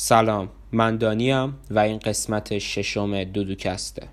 سلام 0.00 0.48
من 0.72 0.96
دانیم 0.96 1.54
و 1.70 1.78
این 1.78 1.98
قسمت 1.98 2.58
ششم 2.58 3.24
دودوکسته. 3.24 4.08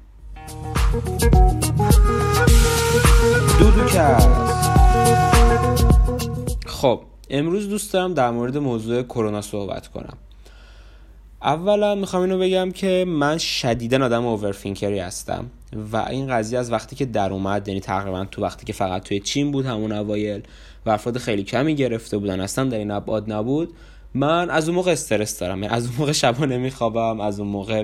دودوکست. 3.59 4.29
خب 6.65 7.01
امروز 7.29 7.69
دوست 7.69 7.93
دارم 7.93 8.13
در 8.13 8.31
مورد 8.31 8.57
موضوع 8.57 9.03
کرونا 9.03 9.41
صحبت 9.41 9.87
کنم. 9.87 10.17
اولا 11.41 11.95
می‌خوام 11.95 12.21
اینو 12.23 12.39
بگم 12.39 12.71
که 12.71 13.05
من 13.07 13.37
شدیدا 13.37 14.05
آدم 14.05 14.25
اوورفینکری 14.25 14.99
هستم 14.99 15.45
و 15.91 15.97
این 15.97 16.27
قضیه 16.27 16.59
از 16.59 16.71
وقتی 16.71 16.95
که 16.95 17.05
در 17.05 17.33
اومد 17.33 17.67
یعنی 17.67 17.79
تقریبا 17.79 18.25
تو 18.25 18.41
وقتی 18.41 18.65
که 18.65 18.73
فقط 18.73 19.03
توی 19.03 19.19
چین 19.19 19.51
بود 19.51 19.65
همون 19.65 19.91
اوایل 19.91 20.43
و 20.85 20.89
افراد 20.89 21.17
خیلی 21.17 21.43
کمی 21.43 21.75
گرفته 21.75 22.17
بودن 22.17 22.39
اصلا 22.39 22.65
در 22.65 22.77
این 22.77 22.91
ابعاد 22.91 23.31
نبود. 23.31 23.73
من 24.15 24.49
از 24.49 24.69
اون 24.69 24.75
موقع 24.75 24.91
استرس 24.91 25.39
دارم. 25.39 25.63
یعنی 25.63 25.75
از 25.75 25.85
اون 25.85 25.95
موقع 25.97 26.11
شبا 26.11 26.45
نمیخوابم 26.45 27.19
از 27.19 27.39
اون 27.39 27.49
موقع 27.49 27.83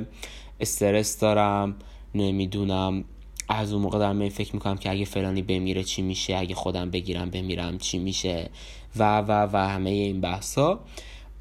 استرس 0.60 1.20
دارم 1.20 1.76
نمی‌دونم. 2.16 3.04
از 3.50 3.74
اون 3.74 3.82
موقع 3.82 4.00
دارم 4.00 4.30
فکر 4.30 4.54
می‌کنم 4.54 4.78
که 4.78 4.92
اگه 4.92 5.06
فلانی 5.06 5.42
بمیره 5.42 5.84
چی 5.84 6.02
میشه 6.02 6.38
اگه 6.38 6.56
خودم 6.56 6.90
بگیرم 6.92 7.30
بمیرم 7.30 7.78
چی 7.78 8.00
میشه. 8.00 8.50
و 9.00 9.20
و 9.22 9.50
و 9.54 9.58
همه 9.58 9.90
این 9.90 10.22
بحثا 10.22 10.80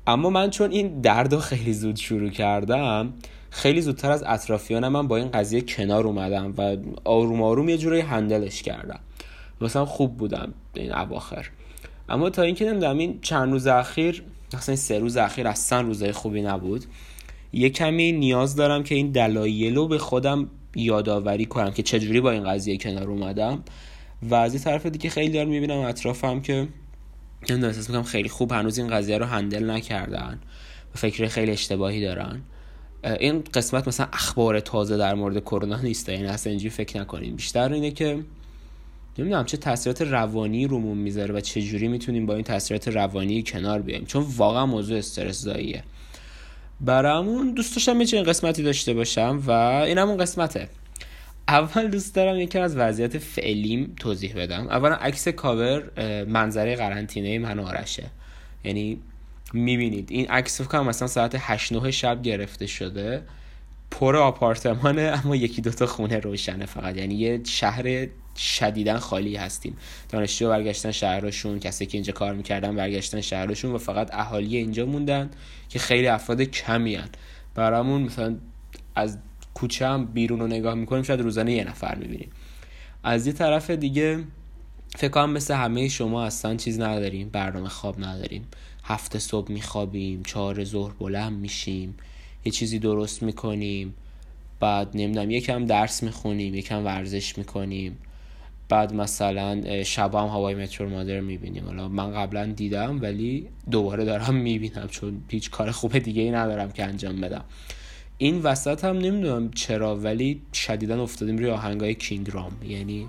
اما 0.06 0.30
من 0.30 0.50
چون 0.50 0.70
این 0.70 1.00
درد 1.00 1.34
رو 1.34 1.40
خیلی 1.40 1.72
زود 1.72 1.96
شروع 1.96 2.30
کردم 2.30 3.12
خیلی 3.50 3.80
زودتر 3.80 4.10
از 4.10 4.24
اطرافیانم 4.26 4.92
من 4.92 5.08
با 5.08 5.16
این 5.16 5.30
قضیه 5.30 5.60
کنار 5.60 6.06
اومدم 6.06 6.54
و 6.58 6.76
آروم 7.04 7.42
آروم 7.42 7.68
یه 7.68 7.78
جوری 7.78 8.00
هندلش 8.00 8.62
کردم. 8.62 9.00
مثلا 9.60 9.84
خوب 9.84 10.16
بودم 10.16 10.54
این 10.74 10.92
اواخر. 10.92 11.50
اما 12.08 12.30
تا 12.30 12.42
اینکه 12.42 12.64
نمی‌دونم 12.64 12.98
این 12.98 13.18
چند 13.22 13.52
روز 13.52 13.66
اخیر 13.66 14.22
مثلا 14.56 14.76
سه 14.76 14.98
روز 14.98 15.16
اخیر 15.16 15.48
اصلا 15.48 15.80
روزای 15.80 16.12
خوبی 16.12 16.42
نبود. 16.42 16.84
یه 17.52 17.70
کمی 17.70 18.12
نیاز 18.12 18.56
دارم 18.56 18.82
که 18.82 18.94
این 18.94 19.10
دلایل 19.10 19.74
رو 19.74 19.88
به 19.88 19.98
خودم 19.98 20.50
یادآوری 20.74 21.46
کنم 21.46 21.70
که 21.70 21.82
چجوری 21.82 22.20
با 22.20 22.30
این 22.30 22.44
قضیه 22.44 22.76
کنار 22.76 23.10
اومدم. 23.10 23.62
و 24.22 24.34
از 24.34 24.54
این 24.54 24.62
طرف 24.62 24.86
دیگه 24.86 25.10
خیلی 25.10 25.32
دارم 25.32 25.48
می‌بینم 25.48 25.78
اطرافم 25.78 26.40
که 26.40 26.68
نمی‌دونم 27.50 27.64
احساس 27.64 27.90
می‌کنم 27.90 28.02
خیلی 28.02 28.28
خوب 28.28 28.52
هنوز 28.52 28.78
این 28.78 28.88
قضیه 28.88 29.18
رو 29.18 29.24
هندل 29.24 29.70
نکردن. 29.70 30.40
و 30.94 30.98
فکر 30.98 31.26
خیلی 31.26 31.52
اشتباهی 31.52 32.00
دارن. 32.00 32.40
این 33.20 33.44
قسمت 33.54 33.88
مثلا 33.88 34.06
اخبار 34.12 34.60
تازه 34.60 34.96
در 34.96 35.14
مورد 35.14 35.40
کرونا 35.40 35.80
نیست. 35.80 36.08
یعنی 36.08 36.26
اصلا 36.26 36.50
اینجوری 36.50 36.70
فکر 36.70 37.00
نکنیم 37.00 37.36
بیشتر 37.36 37.72
اینه 37.72 37.90
که 37.90 38.18
نمی‌دونم 39.18 39.44
چه 39.44 39.56
تاثیرات 39.56 40.02
روانی 40.02 40.66
رومون 40.66 40.98
می‌ذاره 40.98 41.34
و 41.34 41.40
چه 41.40 41.62
جوری 41.62 41.88
می‌تونیم 41.88 42.26
با 42.26 42.34
این 42.34 42.44
تاثیرات 42.44 42.88
روانی 42.88 43.42
کنار 43.42 43.82
بیایم. 43.82 44.04
چون 44.04 44.26
واقعا 44.36 44.66
موضوع 44.66 44.98
استرس 44.98 45.40
زاییه 45.40 45.82
برامون 46.80 47.54
دوست 47.54 47.74
داشتم 47.76 48.00
یه 48.00 48.22
قسمتی 48.22 48.62
داشته 48.62 48.94
باشم 48.94 49.42
و 49.46 49.50
این 49.50 49.98
همون 49.98 50.16
قسمته. 50.16 50.68
اول 51.48 51.88
دوست 51.88 52.14
دارم 52.14 52.40
یکی 52.40 52.58
از 52.58 52.76
وضعیت 52.76 53.18
فعلیم 53.18 53.94
توضیح 54.00 54.34
بدم. 54.36 54.66
اولا 54.68 54.94
عکس 54.94 55.28
کاور 55.28 55.90
منظره 56.24 56.76
قرنطینه 56.76 57.38
من 57.38 57.58
آرشه. 57.58 58.04
یعنی 58.64 58.98
می‌بینید 59.52 60.08
این 60.12 60.26
عکس 60.26 60.60
فکر 60.60 60.80
مثلا 60.80 61.08
ساعت 61.08 61.36
8 61.38 61.72
9 61.72 61.90
شب 61.90 62.22
گرفته 62.22 62.66
شده. 62.66 63.22
پر 63.90 64.16
آپارتمانه 64.16 65.02
اما 65.02 65.36
یکی 65.36 65.62
دوتا 65.62 65.86
خونه 65.86 66.18
روشنه 66.18 66.66
فقط. 66.66 66.96
یعنی 66.96 67.14
یه 67.14 67.40
شهر 67.44 68.06
شدیدا 68.40 68.98
خالی 68.98 69.36
هستیم. 69.36 69.76
دانشجو 70.08 70.48
برگشتن 70.48 70.90
شهرشون 70.90 71.60
کسی 71.60 71.86
که 71.86 71.98
اینجا 71.98 72.12
کار 72.12 72.34
می‌کردن 72.34 72.76
برگشتن 72.76 73.20
شهرشون 73.20 73.72
و 73.72 73.78
فقط 73.78 74.14
اهالی 74.14 74.56
اینجا 74.56 74.86
موندن 74.86 75.30
که 75.68 75.78
خیلی 75.78 76.06
افراد 76.06 76.42
کمی 76.42 76.94
هن. 76.94 77.08
برامون 77.54 78.02
مثلا 78.02 78.36
از 78.94 79.18
کوچه 79.54 79.86
هم 79.86 80.04
بیرون 80.04 80.40
رو 80.40 80.46
نگاه 80.46 80.74
می‌کنیم 80.74 81.02
شاید 81.02 81.20
روزانه 81.20 81.52
یه 81.52 81.64
نفر 81.64 81.94
می‌بینیم. 81.94 82.30
از 83.04 83.26
یه 83.26 83.32
طرف 83.32 83.70
دیگه 83.70 84.24
فکر 84.96 85.10
کنم 85.10 85.30
مثل 85.30 85.54
همه 85.54 85.88
شما 85.88 86.24
اصلا 86.24 86.56
چیز 86.56 86.80
نداریم 86.80 87.28
برنامه 87.28 87.68
خواب 87.68 88.04
نداریم. 88.04 88.48
هفته 88.84 89.18
صبح 89.18 89.52
میخوابیم 89.52 90.22
چهار 90.22 90.64
ظهر 90.64 90.92
بلند 90.92 91.32
میشیم 91.32 91.94
یه 92.44 92.52
چیزی 92.52 92.78
درست 92.78 93.22
می‌کنیم 93.22 93.94
بعد 94.60 94.88
نمی‌دونم 94.94 95.30
یکم 95.30 95.66
درس 95.66 96.02
می‌خونیم 96.02 96.54
یکم 96.54 96.84
ورزش 96.84 97.38
می‌کنیم. 97.38 97.98
بعد 98.70 98.94
مثلا 98.94 99.82
شب 99.82 100.14
هم 100.14 100.26
هوای 100.26 100.54
مترو 100.54 100.88
مادر 100.88 101.20
می‌بینیم. 101.20 101.64
حالا 101.64 101.88
من 101.88 102.12
قبلا 102.12 102.46
دیدم 102.46 102.98
ولی 103.02 103.46
دوباره 103.70 104.04
دارم 104.04 104.34
می‌بینم 104.34 104.88
چون 104.90 105.22
هیچ 105.28 105.50
کار 105.50 105.70
خوب 105.70 105.98
دیگه 105.98 106.22
ای 106.22 106.30
ندارم 106.30 106.70
که 106.70 106.84
انجام 106.84 107.20
بدم. 107.20 107.44
این 108.18 108.42
وسط 108.42 108.84
هم 108.84 108.98
نمی‌دونم 108.98 109.50
چرا 109.50 109.96
ولی 109.96 110.42
شدیدا 110.52 111.02
افتادیم 111.02 111.38
روی 111.38 111.50
آهنگای 111.50 111.94
کینگرام 111.94 112.52
یعنی 112.68 113.08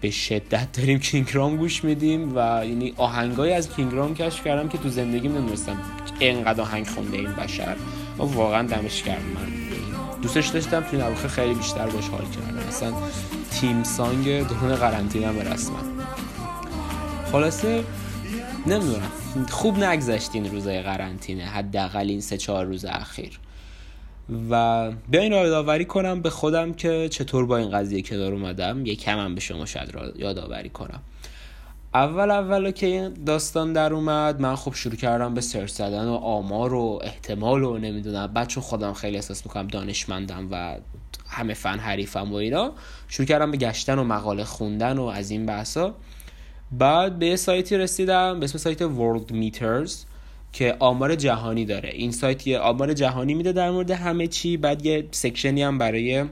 به 0.00 0.10
شدت 0.10 0.72
داریم 0.72 0.98
کینگرام 0.98 1.56
گوش 1.56 1.84
میدیم 1.84 2.36
و 2.36 2.38
یعنی 2.64 2.94
آهنگای 2.96 3.52
از 3.52 3.76
کینگرام 3.76 4.14
کشف 4.14 4.44
کردم 4.44 4.68
که 4.68 4.78
تو 4.78 4.88
زندگیم 4.88 5.32
نمی‌دونستم 5.32 5.76
اینقدر 6.18 6.60
آهنگ 6.60 6.86
خونده 6.86 7.16
این 7.16 7.32
بشر. 7.32 7.76
و 8.18 8.22
واقعا 8.22 8.62
دمش 8.62 9.02
کردم 9.02 9.22
من 9.22 9.52
دوستش 10.22 10.48
داشتم 10.48 10.80
تو 10.80 10.96
این 10.96 11.14
خیلی 11.14 11.54
بیشتر 11.54 11.86
باش 11.86 12.08
حال 12.08 12.24
کردم. 12.24 12.68
مثلا 12.68 12.92
تیم 13.62 13.82
سانگ 13.82 14.48
دوران 14.48 14.76
قرنطینه 14.76 15.26
هم 15.26 15.38
رسما 15.38 15.78
خلاصه 17.32 17.84
نمی‌دونم. 18.66 19.10
خوب 19.50 19.78
نگذشتین 19.78 20.50
روزای 20.50 20.82
قرنطینه 20.82 21.44
حداقل 21.44 22.08
این 22.08 22.20
سه 22.20 22.36
چهار 22.36 22.64
روز 22.64 22.84
اخیر. 22.84 23.38
و 24.50 24.90
بیاین 25.08 25.32
یادآوری 25.32 25.84
کنم 25.84 26.22
به 26.22 26.30
خودم 26.30 26.72
که 26.72 27.08
چطور 27.08 27.46
با 27.46 27.56
این 27.56 27.70
قضیه 27.70 28.02
کنار 28.02 28.32
اومدم. 28.32 28.86
یه 28.86 28.96
کم 28.96 29.34
به 29.34 29.40
شما 29.40 29.66
شاید 29.66 29.94
یادآوری 30.16 30.68
کنم. 30.68 31.00
اول 31.94 32.30
اول 32.30 32.70
که 32.70 32.86
این 32.86 33.14
داستان 33.26 33.72
در 33.72 33.92
اومد 33.92 34.40
من 34.40 34.56
خب 34.56 34.74
شروع 34.74 34.94
کردم 34.94 35.34
به 35.34 35.40
سرچ 35.40 35.70
زدن 35.70 36.08
و 36.08 36.12
آمار 36.12 36.74
و 36.74 36.98
احتمال 37.02 37.62
و 37.62 37.78
نمی‌دونم. 37.78 38.26
بعد 38.26 38.48
چون 38.48 38.62
خودم 38.62 38.92
خیلی 38.92 39.16
احساس 39.16 39.46
می‌کنم 39.46 39.66
دانشمندم 39.66 40.48
و 40.50 40.76
همه 41.28 41.54
فن 41.54 41.78
حریفم 41.78 42.32
و 42.32 42.34
اینا 42.34 42.72
شروع 43.08 43.28
کردم 43.28 43.50
به 43.50 43.56
گشتن 43.56 43.98
و 43.98 44.04
مقاله 44.04 44.44
خوندن 44.44 44.98
و 44.98 45.04
از 45.04 45.30
این 45.30 45.46
بحثا. 45.46 45.94
بعد 46.72 47.18
به 47.18 47.36
سایتی 47.36 47.76
رسیدم 47.76 48.40
به 48.40 48.44
اسم 48.44 48.58
سایت 48.58 48.88
World 48.88 49.32
Meters 49.32 49.92
که 50.52 50.76
آمار 50.78 51.14
جهانی 51.14 51.64
داره. 51.64 51.88
این 51.88 52.12
سایت 52.12 52.46
یه 52.46 52.58
آمار 52.58 52.92
جهانی 52.92 53.34
میده 53.34 53.52
در 53.52 53.70
مورد 53.70 53.90
همه 53.90 54.26
چی. 54.26 54.56
بعد 54.56 54.86
یه 54.86 55.08
سکشنی 55.10 55.62
هم 55.62 55.78
برای 55.78 56.24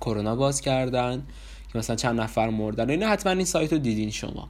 کرونا 0.00 0.36
باز 0.36 0.60
کردن 0.60 1.22
که 1.72 1.78
مثلا 1.78 1.96
چند 1.96 2.20
نفر 2.20 2.50
مردن 2.50 2.90
اینا. 2.90 3.08
حتما 3.08 3.32
این 3.32 3.44
سایت 3.44 3.72
رو 3.72 3.78
دیدین 3.78 4.10
شما. 4.10 4.48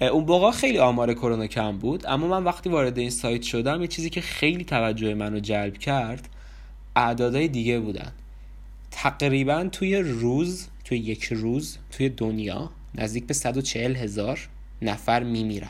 اون 0.00 0.24
موقع 0.24 0.50
خیلی 0.50 0.78
آمار 0.78 1.14
کرونا 1.14 1.46
کم 1.46 1.78
بود 1.78 2.06
اما 2.06 2.26
من 2.26 2.44
وقتی 2.44 2.68
وارد 2.68 2.98
این 2.98 3.10
سایت 3.10 3.42
شدم 3.42 3.80
یه 3.82 3.88
چیزی 3.88 4.10
که 4.10 4.20
خیلی 4.20 4.64
توجه 4.64 5.14
منو 5.14 5.40
جلب 5.40 5.78
کرد 5.78 6.28
اعدادهای 6.96 7.48
دیگه 7.48 7.80
بودن. 7.80 8.12
تقریبا 8.90 9.68
توی 9.72 9.96
روز 9.96 10.68
توی 10.84 10.98
یک 10.98 11.24
روز 11.24 11.78
توی 11.90 12.08
دنیا 12.08 12.70
نزدیک 12.94 13.26
به 13.26 13.34
140 13.34 13.96
هزار 13.96 14.48
نفر 14.82 15.22
میمیرن. 15.22 15.68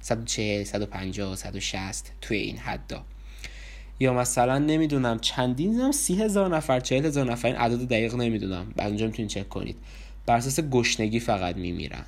140 0.00 0.64
150 0.64 1.36
160 1.36 2.12
توی 2.20 2.36
این 2.36 2.58
حدا 2.58 3.04
یا 4.00 4.14
مثلا 4.14 4.58
نمی‌دونم 4.58 5.18
چندین 5.18 5.68
نمی‌دونم 5.68 5.92
سی 5.92 6.22
هزار 6.22 6.56
نفر 6.56 6.80
چهل 6.80 7.06
هزار 7.06 7.32
نفر 7.32 7.48
این 7.48 7.56
عدد 7.56 7.84
دقیق 7.88 8.14
نمی‌دونم. 8.14 8.72
بعد 8.76 8.88
اونجا 8.88 9.06
می‌تونید 9.06 9.30
چک 9.30 9.48
کنید. 9.48 9.76
بر 10.26 10.36
اساس 10.36 10.60
گشنگی 10.60 11.20
فقط 11.20 11.56
میمیرن. 11.56 12.04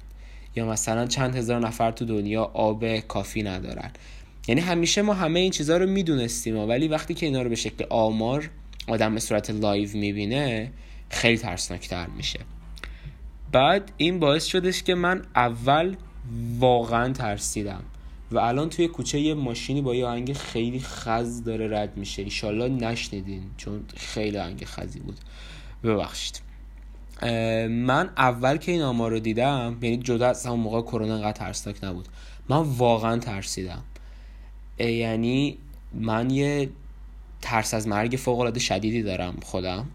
یا 0.58 0.66
مثلا 0.66 1.06
چند 1.06 1.36
هزار 1.36 1.60
نفر 1.60 1.90
تو 1.90 2.04
دنیا 2.04 2.42
آب 2.44 2.98
کافی 2.98 3.42
ندارن. 3.42 3.90
یعنی 4.48 4.60
همیشه 4.60 5.02
ما 5.02 5.14
همه 5.14 5.40
این 5.40 5.50
چیزها 5.50 5.76
رو 5.76 5.86
می‌دونستیم 5.86 6.56
ولی 6.56 6.88
وقتی 6.88 7.14
که 7.14 7.26
اینا 7.26 7.42
رو 7.42 7.48
به 7.48 7.54
شکل 7.54 7.84
آمار 7.90 8.50
آدم 8.88 9.14
به 9.14 9.20
صورت 9.20 9.50
live 9.50 9.96
می‌بینه 9.96 10.72
خیلی 11.10 11.38
ترسناکتر 11.38 12.06
میشه. 12.06 12.40
بعد 13.52 13.92
این 13.96 14.18
باعث 14.18 14.44
شدش 14.44 14.82
که 14.82 14.94
من 14.94 15.22
اول 15.36 15.96
واقعا 16.58 17.12
ترسیدم 17.12 17.82
و 18.32 18.38
الان 18.38 18.68
توی 18.68 18.88
کوچه 18.88 19.20
یه 19.20 19.34
ماشینی 19.34 19.82
با 19.82 19.94
یه 19.94 20.06
آهنگ 20.06 20.32
خیلی 20.32 20.80
خز 20.80 21.44
داره 21.44 21.78
رد 21.78 21.96
میشه. 21.96 22.22
ایشالله 22.22 22.68
نشنیدین 22.68 23.42
چون 23.56 23.84
خیلی 23.96 24.38
آهنگ 24.38 24.64
خزی 24.64 25.00
بود. 25.00 25.16
ببخشید. 25.84 26.47
من 27.68 28.10
اول 28.16 28.56
که 28.56 28.72
این 28.72 28.82
آمار 28.82 29.10
رو 29.10 29.18
دیدم 29.18 29.78
یعنی 29.82 29.96
جدا 29.96 30.28
از 30.28 30.46
همون 30.46 30.60
موقع 30.60 30.82
کرونا 30.82 31.14
انقدر 31.14 31.32
ترسناک 31.32 31.84
نبود. 31.84 32.08
من 32.48 32.56
واقعا 32.56 33.18
ترسیدم. 33.18 33.82
یعنی 34.78 35.58
من 35.94 36.30
یه 36.30 36.70
ترس 37.42 37.74
از 37.74 37.88
مرگ 37.88 38.16
فوق 38.16 38.40
العاده 38.40 38.60
شدیدی 38.60 39.02
دارم 39.02 39.36
خودم. 39.42 39.86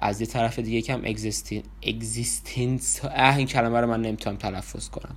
از 0.00 0.20
یه 0.20 0.26
طرف 0.26 0.58
دیگه 0.58 0.82
کم 0.82 1.00
اگزیستین 1.04 1.62
اگزیستنس 1.82 3.04
این 3.04 3.46
کلمه 3.46 3.80
رو 3.80 3.86
من 3.86 4.02
نمی‌تونم 4.02 4.36
تلفظ 4.36 4.88
کنم. 4.88 5.16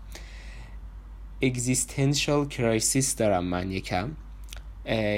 existential 1.41 2.47
crisis 2.47 3.15
دارم 3.15 3.43
من 3.43 3.71
یکم. 3.71 4.11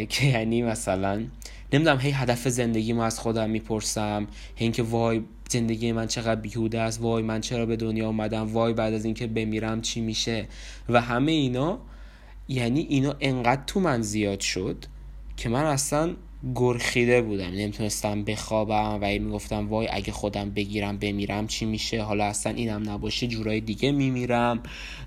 که 0.09 0.25
یعنی 0.25 0.63
مثلا 0.63 1.25
نمی‌دونم 1.73 1.99
هی 1.99 2.11
هدف 2.11 2.47
زندگی 2.47 2.93
ما 2.93 3.05
از 3.05 3.19
خودم 3.19 3.49
می‌پرسم 3.49 4.27
اینکه 4.55 4.83
وای 4.83 5.21
زندگی 5.49 5.91
من 5.91 6.07
چقدر 6.07 6.41
بیهوده 6.41 6.79
است 6.79 7.01
وای 7.01 7.23
من 7.23 7.41
چرا 7.41 7.65
به 7.65 7.75
دنیا 7.75 8.07
اومدم 8.07 8.53
وای 8.53 8.73
بعد 8.73 8.93
از 8.93 9.05
اینکه 9.05 9.27
بمیرم 9.27 9.81
چی 9.81 10.01
میشه؟ 10.01 10.47
و 10.89 11.01
همه 11.01 11.31
اینا 11.31 11.79
یعنی 12.47 12.79
اینا 12.79 13.15
انقدر 13.19 13.61
تو 13.67 13.79
من 13.79 14.01
زیاد 14.01 14.39
شد 14.39 14.85
که 15.37 15.49
من 15.49 15.65
اصلا 15.65 16.15
گرخیده 16.55 17.21
بودم. 17.21 17.51
نمی‌تونستم 17.51 18.23
بخوابم 18.23 18.99
و 19.01 19.05
می‌گفتم 19.05 19.69
وای 19.69 19.87
اگه 19.91 20.11
خودم 20.11 20.49
بگیرم 20.49 20.97
بمیرم 20.97 21.47
چی 21.47 21.65
میشه؟ 21.65 22.01
حالا 22.01 22.25
اصلا 22.25 22.53
اینم 22.53 22.89
نباشه 22.89 23.27
جورای 23.27 23.61
دیگه 23.61 23.91
میمیرم. 23.91 24.63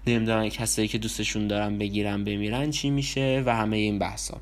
نمی‌دونم 0.06 0.48
کسایی 0.48 0.88
که 0.88 0.98
دوستشون 0.98 1.46
دارم 1.46 1.78
بگیرم 1.78 2.24
بمیرن 2.24 2.70
چی 2.70 2.90
میشه؟ 2.90 3.42
و 3.46 3.56
همه 3.56 3.76
این 3.76 3.98
بحثا. 3.98 4.40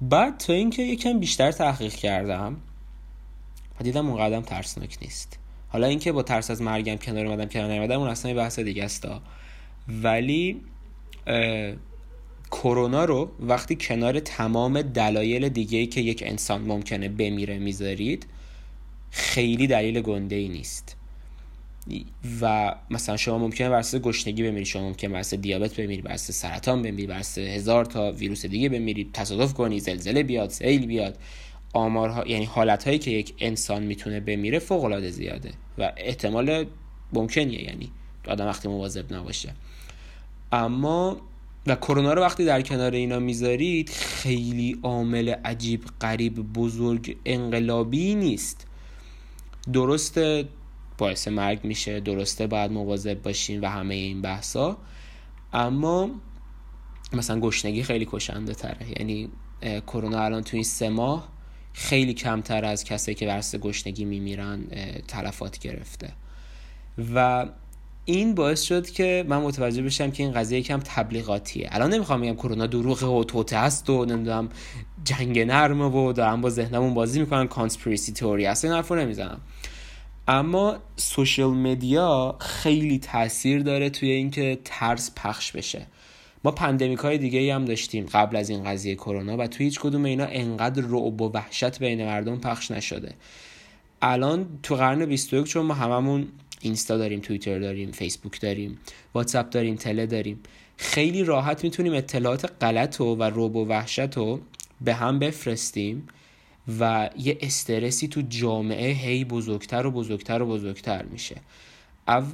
بعد 0.00 0.38
تا 0.38 0.52
اینکه 0.52 0.82
یکم 0.82 1.18
بیشتر 1.18 1.52
تحقیق 1.52 1.92
کردم 1.92 2.56
و 3.80 3.84
دیدم 3.84 4.08
اون 4.10 4.20
قدم 4.20 4.40
ترسناک 4.40 4.98
نیست. 5.02 5.38
حالا 5.68 5.86
اینکه 5.86 6.12
با 6.12 6.22
ترس 6.22 6.50
از 6.50 6.62
مرگم 6.62 6.96
کنار 6.96 7.26
اومدم 7.26 7.48
کنار 7.48 7.70
نیومدم 7.70 8.00
اون 8.00 8.08
اصلا 8.08 8.34
بحث 8.34 8.58
دیگه 8.58 8.84
است 8.84 9.08
ولی 9.88 10.60
کرونا 12.50 13.04
رو 13.04 13.30
وقتی 13.40 13.76
کنار 13.80 14.20
تمام 14.20 14.82
دلایل 14.82 15.48
دیگه 15.48 15.78
ای 15.78 15.86
که 15.86 16.00
یک 16.00 16.22
انسان 16.26 16.62
ممکنه 16.62 17.08
بمیره 17.08 17.58
می‌ذارید 17.58 18.26
خیلی 19.10 19.66
دلیل 19.66 20.00
گنده 20.00 20.36
ای 20.36 20.48
نیست. 20.48 20.97
و 22.40 22.74
مثلا 22.90 23.16
شما 23.16 23.38
ممکنه 23.38 23.68
بر 23.68 23.82
گشنگی 23.82 24.42
بمیرید 24.42 24.66
شما 24.66 24.82
ممکنه 24.82 25.10
بر 25.10 25.22
دیابت 25.22 25.80
بمیرید 25.80 26.04
بر 26.04 26.16
سرطان 26.16 26.82
بمیرید 26.82 27.08
بر 27.08 27.22
هزار 27.36 27.84
تا 27.84 28.12
ویروس 28.12 28.46
دیگه 28.46 28.68
بمیرید 28.68 29.12
تصادف 29.12 29.54
کنید 29.54 29.82
زلزله 29.82 30.22
بیاد 30.22 30.50
سیل 30.50 30.86
بیاد. 30.86 31.18
آمارها 31.72 32.26
یعنی 32.26 32.44
حالت 32.44 32.84
هایی 32.84 32.98
که 32.98 33.10
یک 33.10 33.34
انسان 33.38 33.82
می‌تونه 33.82 34.20
بمیره 34.20 34.58
فوق 34.58 34.84
العاده 34.84 35.10
زیاده 35.10 35.50
و 35.78 35.92
احتمال 35.96 36.66
ممکنیه 37.12 37.64
یعنی 37.64 37.90
آدم 38.28 38.46
وقتی 38.46 38.68
مواظب 38.68 39.14
نباشه. 39.14 39.54
اما 40.52 41.20
و 41.66 41.74
کرونا 41.74 42.12
رو 42.12 42.22
وقتی 42.22 42.44
در 42.44 42.62
کنار 42.62 42.92
اینا 42.92 43.18
می‌ذارید 43.18 43.88
خیلی 43.88 44.78
عامل 44.82 45.28
عجیب 45.28 45.84
قریب 46.00 46.52
بزرگ 46.52 47.16
انقلابی 47.24 48.14
نیست. 48.14 48.66
درسته 49.72 50.48
باعث 50.98 51.28
مرگ 51.28 51.64
میشه 51.64 52.00
درسته 52.00 52.46
باید 52.46 52.72
مواظب 52.72 53.22
باشین 53.22 53.60
و 53.60 53.68
همه 53.68 53.94
این 53.94 54.22
بحثا. 54.22 54.76
اما 55.52 56.10
مثلا 57.12 57.40
گشنگی 57.40 57.82
خیلی 57.82 58.08
کشنده 58.10 58.54
تره. 58.54 59.00
یعنی 59.00 59.28
کرونا 59.86 60.20
الان 60.20 60.42
تو 60.42 60.56
این 60.56 60.64
سه 60.64 60.88
ماه 60.88 61.28
خیلی 61.72 62.14
کمتر 62.14 62.64
از 62.64 62.84
کسایی 62.84 63.14
که 63.14 63.26
ورس 63.26 63.54
گشنگی 63.56 64.04
میمیرن 64.04 64.64
تلفات 65.08 65.58
گرفته. 65.58 66.12
و 67.14 67.46
این 68.04 68.34
باعث 68.34 68.62
شد 68.62 68.90
که 68.90 69.24
من 69.28 69.38
متوجه 69.38 69.82
بشم 69.82 70.10
که 70.10 70.22
این 70.22 70.32
قضیه 70.32 70.58
یکم 70.58 70.80
تبلیغاتیه. 70.84 71.68
الان 71.72 71.94
نمی‌خوام 71.94 72.20
بگم 72.20 72.34
کرونا 72.34 72.66
دروغه 72.66 73.06
و 73.06 73.24
توته 73.24 73.56
است 73.56 73.90
و 73.90 74.04
نمی‌دونم 74.04 74.48
جنگ 75.04 75.38
نرمه 75.38 75.84
و 75.84 76.12
دارم 76.12 76.40
با 76.40 76.50
ذهنمون 76.50 76.94
بازی 76.94 77.20
می‌کنن. 77.20 77.48
conspiracy 77.48 78.12
theory 78.12 78.46
اصلا 78.46 78.70
این 78.70 78.76
حرفو 78.76 78.94
نمی‌زنم. 78.94 79.40
اما 80.28 80.78
social 80.96 81.46
media 81.46 82.36
خیلی 82.40 82.98
تاثیر 82.98 83.62
داره 83.62 83.90
توی 83.90 84.10
اینکه 84.10 84.58
ترس 84.64 85.10
پخش 85.16 85.52
بشه. 85.52 85.86
ما 86.44 86.50
pandemic 86.50 86.98
های 86.98 87.18
دیگه 87.18 87.54
هم 87.54 87.64
داشتیم 87.64 88.06
قبل 88.06 88.36
از 88.36 88.50
این 88.50 88.64
قضیه 88.64 88.94
کرونا 88.94 89.36
و 89.36 89.46
توی 89.46 89.66
هیچ 89.66 89.80
کدوم 89.80 90.04
اینا 90.04 90.24
انقدر 90.24 90.82
رعب 90.82 91.20
و 91.20 91.32
وحشت 91.32 91.78
بین 91.78 92.04
مردم 92.04 92.36
پخش 92.40 92.70
نشده. 92.70 93.14
الان 94.02 94.46
تو 94.62 94.74
قرن 94.74 95.06
21 95.06 95.44
چون 95.44 95.66
ما 95.66 95.74
هممون 95.74 96.28
اینستا 96.60 96.96
داریم 96.96 97.20
توییتر 97.20 97.58
داریم 97.58 97.92
فیسبوک 97.92 98.40
داریم 98.40 98.78
واتساپ 99.14 99.50
داریم 99.50 99.76
تله 99.76 100.06
داریم 100.06 100.40
خیلی 100.76 101.24
راحت 101.24 101.64
می‌تونیم 101.64 101.94
اطلاعات 101.94 102.52
غلط 102.60 103.00
و 103.00 103.04
و 103.04 103.22
روب 103.22 103.56
و 103.56 103.64
وحشت 103.64 104.16
رو 104.16 104.40
به 104.80 104.94
هم 104.94 105.18
بفرستیم. 105.18 106.08
و 106.80 107.10
یه 107.18 107.38
استرسی 107.40 108.08
تو 108.08 108.22
جامعه 108.28 108.92
هی 108.92 109.24
بزرگتر 109.24 109.86
و 109.86 109.90
بزرگتر 109.90 110.42
و 110.42 110.46
بزرگتر 110.46 111.02
میشه. 111.02 111.36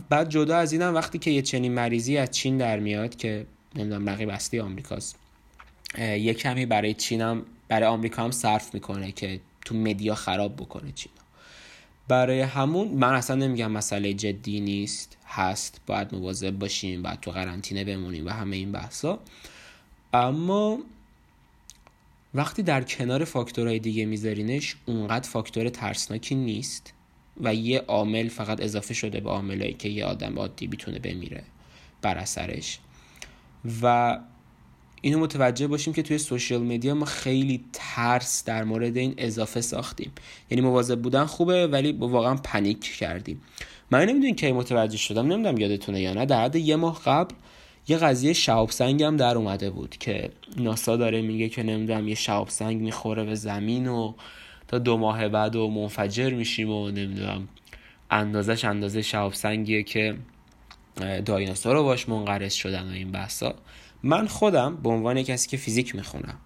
بعد 0.09 0.29
جدا 0.29 0.57
از 0.57 0.73
اینم 0.73 0.95
وقتی 0.95 1.19
که 1.19 1.31
یه 1.31 1.43
چنین 1.43 1.73
مریضی 1.73 2.17
از 2.17 2.31
چین 2.31 2.59
در 2.59 2.79
میاد 2.79 3.17
که 3.17 3.47
نمی‌دونم 3.75 4.09
رقیب 4.09 4.29
اصلی 4.29 4.61
آمریکاست 4.61 5.17
یه 5.99 6.35
کمی 6.35 6.67
برای 6.67 6.95
چینم 6.95 7.43
برای 7.69 7.89
آمریکا 7.89 8.25
هم 8.25 8.31
صرف 8.31 8.75
می‌کنه 8.75 9.13
که 9.13 9.41
تو 9.65 9.75
مدیا 9.75 10.15
خراب 10.15 10.57
بکنه 10.57 10.93
چین 10.93 11.13
برای 12.09 12.41
همون 12.41 12.89
من 12.89 13.13
اصلا 13.13 13.37
نمیگم 13.37 13.71
مسئله 13.71 14.15
جدی 14.15 14.61
نیست 14.61 15.17
هست 15.27 15.81
باید 15.87 16.15
مواظب 16.15 16.51
باشیم 16.51 17.03
باید 17.03 17.21
تو 17.21 17.31
قرنطینه 17.31 17.85
بمونیم 17.85 18.27
و 18.27 18.31
همه 18.31 18.57
این 18.57 18.73
بحثا. 18.73 19.19
اما 20.13 20.79
وقتی 22.35 22.63
در 22.63 22.83
کنار 22.83 23.25
فاکتورهای 23.25 23.79
دیگه 23.79 24.05
میذارینش 24.05 24.77
اونقدر 24.87 25.29
فاکتور 25.29 25.69
ترسناکی 25.69 26.35
نیست 26.35 26.93
و 27.41 27.55
یه 27.55 27.81
عامل 27.81 28.29
فقط 28.29 28.63
اضافه 28.63 28.95
شده 28.95 29.21
به 29.21 29.31
عاملایی 29.31 29.75
که 29.75 29.89
یه 29.89 30.05
آدم 30.05 30.39
عادی 30.39 30.67
می‌تونه 30.67 30.99
بمیره 30.99 31.43
بر 32.03 32.19
اثرش. 32.19 32.79
و 33.83 34.19
اینو 35.01 35.19
متوجه 35.19 35.67
باشیم 35.67 35.93
که 35.93 36.03
توی 36.03 36.19
سوشیل 36.19 36.61
مدیا 36.61 36.95
ما 36.95 37.05
خیلی 37.05 37.65
ترس 37.73 38.45
در 38.45 38.65
مورد 38.65 38.97
این 38.97 39.15
اضافه 39.19 39.61
ساختیم. 39.61 40.13
یعنی 40.51 40.61
مواظب 40.61 41.03
بودن 41.03 41.25
خوبه 41.25 41.67
ولی 41.67 41.93
واقعا 41.93 42.35
پنیک 42.35 42.97
کردیم. 42.99 43.41
من 43.91 44.07
نمی‌دونم 44.07 44.35
کی 44.35 44.53
متوجه 44.53 44.97
شدم 44.97 45.33
نمی‌دونم 45.33 45.59
یادتونه 45.59 46.01
یا 46.01 46.15
نه. 46.15 46.27
در 46.27 46.45
حد 46.45 46.57
یه 46.57 46.77
ماه 46.77 47.03
قبل 47.05 47.35
یه 47.89 47.97
قضیه 47.97 48.33
شهاب 48.33 48.71
سنگ 48.71 49.03
هم 49.03 49.17
در 49.17 49.37
اومده 49.37 49.71
بود 49.71 49.97
که 49.97 50.31
ناسا 50.57 50.97
داره 50.97 51.23
میگه 51.23 51.49
که 51.49 51.63
نمی‌دونم 51.63 52.09
یه 52.09 52.15
شهاب 52.15 52.49
سنگ 52.49 52.81
می‌خوره 52.81 53.25
به 53.25 53.35
زمین 53.35 53.89
و 53.89 54.15
تا 54.69 54.79
دو 54.79 54.97
ماه 54.97 55.29
بعد 55.29 55.57
و 55.57 55.71
منفجر 55.71 56.31
میشیم 56.31 56.71
و 56.71 56.91
نمی‌دونم 56.91 57.49
اندازش 58.11 58.65
اندازه 58.65 59.03
شهاب 59.03 59.35
سنگیه 59.35 59.83
که 59.83 60.17
دایناسور 61.25 61.75
رو 61.75 61.83
باش 61.83 62.09
منقرض 62.09 62.53
شدن 62.53 62.89
و 62.89 62.93
این 62.93 63.13
بحثا. 63.13 63.55
من 64.03 64.27
خودم 64.27 64.77
به 64.77 64.89
عنوان 64.89 65.23
کسی 65.23 65.49
که 65.49 65.57
فیزیک 65.57 65.95
می‌خونم 65.95 66.39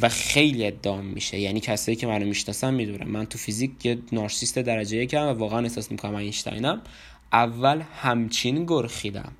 و 0.00 0.08
خیلی 0.08 0.66
ادام 0.66 1.04
میشه 1.04 1.38
یعنی 1.38 1.60
کسایی 1.60 1.96
که 1.96 2.06
منو 2.06 2.26
می‌شناسن 2.26 2.74
می‌دونم. 2.74 3.10
من 3.10 3.24
تو 3.24 3.38
فیزیک 3.38 3.70
یه 3.86 3.98
نارسیست 4.12 4.58
درجه 4.58 4.96
یکم 4.96 5.26
و 5.26 5.32
واقعا 5.32 5.58
احساس 5.58 5.90
می‌کنم 5.90 6.14
اینشتینم 6.14 6.82
اول 7.32 7.82
همچین 8.02 8.64
گرخیدم. 8.64 9.32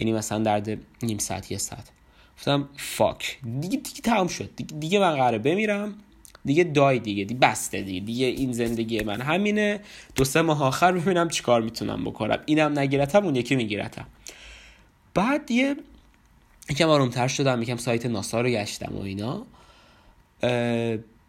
یعنی 0.00 0.12
مثلا 0.12 0.38
در 0.38 0.78
نیم 1.02 1.18
ساعت 1.18 1.50
یه 1.50 1.58
ساعت. 1.58 1.84
گفتم 2.36 2.68
فاک. 2.76 3.38
دیگه 3.60 3.76
دیگه 3.76 4.00
تمام 4.00 4.28
شد. 4.28 4.50
دیگه, 4.56 4.76
دیگه 4.76 4.98
من 4.98 5.16
قراره 5.16 5.38
بمیرم. 5.38 5.94
دیگه 6.44 6.64
دای 6.64 6.98
دیگه 6.98 7.24
دیگه 7.24 7.40
بسته 7.40 7.82
دیگه 7.82 8.00
دیگه 8.00 8.26
این 8.26 8.52
زندگی 8.52 9.00
من 9.00 9.20
همینه. 9.20 9.80
دو 10.14 10.24
سه 10.24 10.42
ماه 10.42 10.64
آخر 10.64 10.92
ببینم 10.92 11.28
چیکار 11.28 11.62
می‌تونم 11.62 12.04
بکنم. 12.04 12.38
اینم 12.46 12.78
نگیرتم 12.78 13.24
اون 13.24 13.36
یکی 13.36 13.56
میگیرتم. 13.56 14.06
بعد 15.14 15.50
یه 15.50 15.76
یکم 16.70 16.88
آرومتر 16.88 17.28
شدم 17.28 17.62
یکم 17.62 17.76
سایت 17.76 18.06
ناسا 18.06 18.40
رو 18.40 18.48
گشتم 18.48 18.96
و 18.96 19.02
اینا. 19.02 19.46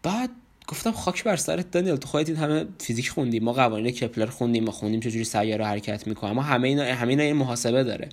بعد 0.02 0.30
گفتم 0.68 0.92
خاک 0.92 1.24
بر 1.24 1.36
سرت 1.36 1.70
دانیل 1.70 1.96
تو 1.96 2.08
خودت 2.08 2.28
این 2.28 2.38
همه 2.38 2.66
فیزیک 2.78 3.08
خوندیم 3.08 3.44
ما 3.44 3.52
قوانین 3.52 3.92
کپلر 3.92 4.26
خوندیم 4.26 4.64
ما 4.64 4.72
خوندیم 4.72 5.00
چجوری 5.00 5.24
سیاره 5.24 5.66
حرکت 5.66 6.06
می‌کنه 6.06 6.30
اما 6.30 6.42
همه 6.42 6.68
اینا 6.68 6.84
همه 6.84 7.08
اینا 7.08 7.38
محاسبه 7.38 7.84
داره. 7.84 8.08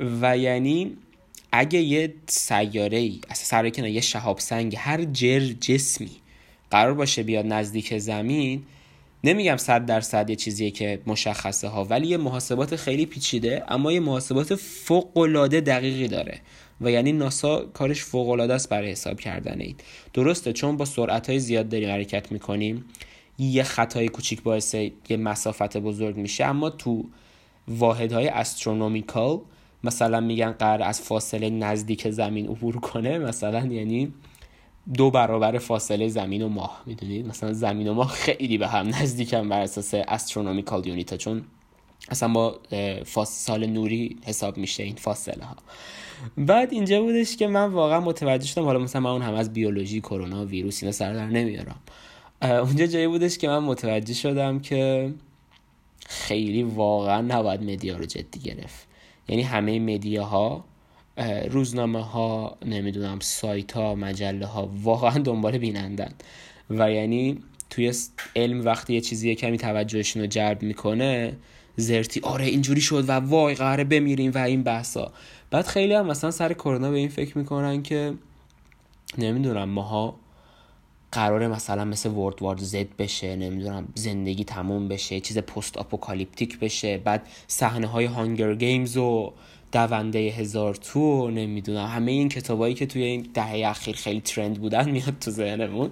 و 0.00 0.38
یعنی 0.38 0.96
اگه 1.52 1.78
یه 1.78 2.14
سیاره 2.26 2.98
ای 2.98 3.20
اصلا 3.30 3.70
سر 3.70 3.78
یه 3.78 4.00
شهاب 4.00 4.38
سنگ 4.38 4.76
هر 4.78 5.04
جر 5.04 5.40
جسمی 5.40 6.10
قرار 6.70 6.94
باشه 6.94 7.22
بیاد 7.22 7.46
نزدیک 7.46 7.98
زمین 7.98 8.62
نمیگم 9.24 9.56
صد 9.56 9.86
درصد 9.86 10.30
یه 10.30 10.36
چیزیه 10.36 10.70
که 10.70 11.00
مشخصه 11.06 11.68
ها 11.68 11.84
ولی 11.84 12.06
یه 12.06 12.16
محاسبات 12.16 12.76
خیلی 12.76 13.06
پیچیده 13.06 13.64
اما 13.68 13.92
یه 13.92 14.00
محاسبات 14.00 14.54
فوق 14.54 15.18
العاده 15.18 15.60
دقیقی 15.60 16.08
داره 16.08 16.40
و 16.80 16.90
یعنی 16.90 17.12
ناسا 17.12 17.64
کارش 17.64 18.02
فوق 18.02 18.28
العاده 18.28 18.54
است 18.54 18.68
برای 18.68 18.90
حساب 18.90 19.20
کردن 19.20 19.60
این. 19.60 19.76
درسته 20.14 20.52
چون 20.52 20.76
با 20.76 20.84
سرعت 20.84 21.30
های 21.30 21.38
زیاد 21.38 21.68
داریم 21.68 21.90
حرکت 21.90 22.32
می‌کنیم 22.32 22.84
یه 23.38 23.62
خطای 23.62 24.08
کوچیک 24.08 24.42
باعث 24.42 24.74
یه 25.08 25.16
مسافت 25.16 25.76
بزرگ 25.76 26.16
میشه 26.16 26.44
اما 26.44 26.70
تو 26.70 27.04
واحدهای 27.68 28.28
استرونومیکال 28.28 29.40
مثلا 29.84 30.20
میگن 30.20 30.50
قرار 30.50 30.82
از 30.82 31.00
فاصله 31.00 31.50
نزدیک 31.50 32.10
زمین 32.10 32.46
عبور 32.46 32.76
کنه 32.76 33.18
مثلا 33.18 33.66
یعنی 33.66 34.12
دو 34.94 35.10
برابر 35.10 35.58
فاصله 35.58 36.08
زمین 36.08 36.42
و 36.42 36.48
ماه 36.48 36.82
می‌دونید 36.86 37.26
مثلا 37.26 37.52
زمین 37.52 37.88
و 37.88 37.94
ماه 37.94 38.08
خیلی 38.08 38.58
به 38.58 38.68
هم 38.68 38.88
نزدیکن 38.88 39.48
بر 39.48 39.60
اساس 39.60 39.94
استرونومیکال 39.94 40.86
یونیت 40.86 41.14
چون 41.14 41.44
اصلا 42.10 42.28
با 42.28 42.60
سال 43.24 43.66
نوری 43.66 44.16
حساب 44.24 44.56
میشه 44.56 44.82
این 44.82 44.94
فاصله 44.94 45.44
ها 45.44 45.56
بعد 46.36 46.72
اینجا 46.72 47.02
بودش 47.02 47.36
که 47.36 47.46
من 47.46 47.64
واقعا 47.64 48.00
متوجه 48.00 48.46
شدم 48.46 48.64
حالا 48.64 48.78
مثلا 48.78 49.00
من 49.00 49.10
اون 49.10 49.22
هم 49.22 49.34
از 49.34 49.52
بیولوژی 49.52 50.00
کرونا 50.00 50.44
ویروس 50.44 50.82
اینا 50.82 50.92
سر 50.92 51.12
در 51.12 51.26
نمیارم. 51.26 51.80
اونجا 52.42 52.86
جایی 52.86 53.06
بودش 53.06 53.38
که 53.38 53.48
من 53.48 53.58
متوجه 53.58 54.14
شدم 54.14 54.60
که 54.60 55.12
خیلی 56.06 56.62
واقعا 56.62 57.20
نباید 57.20 57.62
مدیا 57.62 57.96
رو 57.96 58.04
جدی 58.04 58.40
گرفت. 58.40 58.87
یعنی 59.28 59.42
همه 59.42 59.78
مدیاها 59.78 60.64
روزنامه 61.50 62.04
ها 62.04 62.58
نمی‌دونم 62.66 63.18
سایت 63.20 63.72
ها 63.72 63.94
مجله 63.94 64.46
ها 64.46 64.70
واقعا 64.82 65.18
دنبال 65.18 65.58
بینندن. 65.58 66.12
و 66.70 66.92
یعنی 66.92 67.38
توی 67.70 67.92
علم 68.36 68.64
وقتی 68.64 68.94
یه 68.94 69.00
چیزی 69.00 69.34
کمی 69.34 69.58
توجهشون 69.58 70.22
رو 70.22 70.28
جلب 70.28 70.62
می‌کنه 70.62 71.36
زرتی 71.76 72.20
آره 72.20 72.44
اینجوری 72.44 72.80
شد 72.80 73.08
و 73.08 73.12
وای 73.12 73.54
قراره 73.54 73.84
بمیریم 73.84 74.32
و 74.34 74.38
این 74.38 74.62
بحثا. 74.62 75.12
بعد 75.50 75.66
خیلی 75.66 75.94
هم 75.94 76.06
مثلا 76.06 76.30
سر 76.30 76.52
کرونا 76.52 76.90
به 76.90 76.96
این 76.96 77.08
فکر 77.08 77.38
می‌کنن 77.38 77.82
که 77.82 78.14
نمی‌دونم 79.18 79.68
ماها 79.68 80.16
قراره 81.12 81.48
مثلا 81.48 81.84
مثل 81.84 82.10
World 82.10 82.42
War 82.42 82.60
Z 82.60 82.96
بشه 82.98 83.36
نمی‌دونم 83.36 83.88
زندگی 83.94 84.44
تموم 84.44 84.88
بشه 84.88 85.20
چیز 85.20 85.38
post 85.38 85.78
apocalyptic 85.78 86.58
بشه 86.58 86.98
بعد 86.98 87.26
صحنه 87.46 87.86
های 87.86 88.04
Hunger 88.04 88.54
Games 88.54 88.96
و 88.96 89.32
دونده 89.72 90.18
هزار 90.18 90.74
تو 90.74 91.30
نمی‌دونم 91.30 91.86
همه 91.86 92.12
این 92.12 92.28
کتابایی 92.28 92.74
که 92.74 92.86
توی 92.86 93.02
این 93.02 93.28
دهه 93.34 93.68
اخیر 93.68 93.96
خیلی 93.96 94.20
trend 94.20 94.60
بودن 94.60 94.90
میاد 94.90 95.14
تو 95.20 95.30
ذهنمون. 95.30 95.90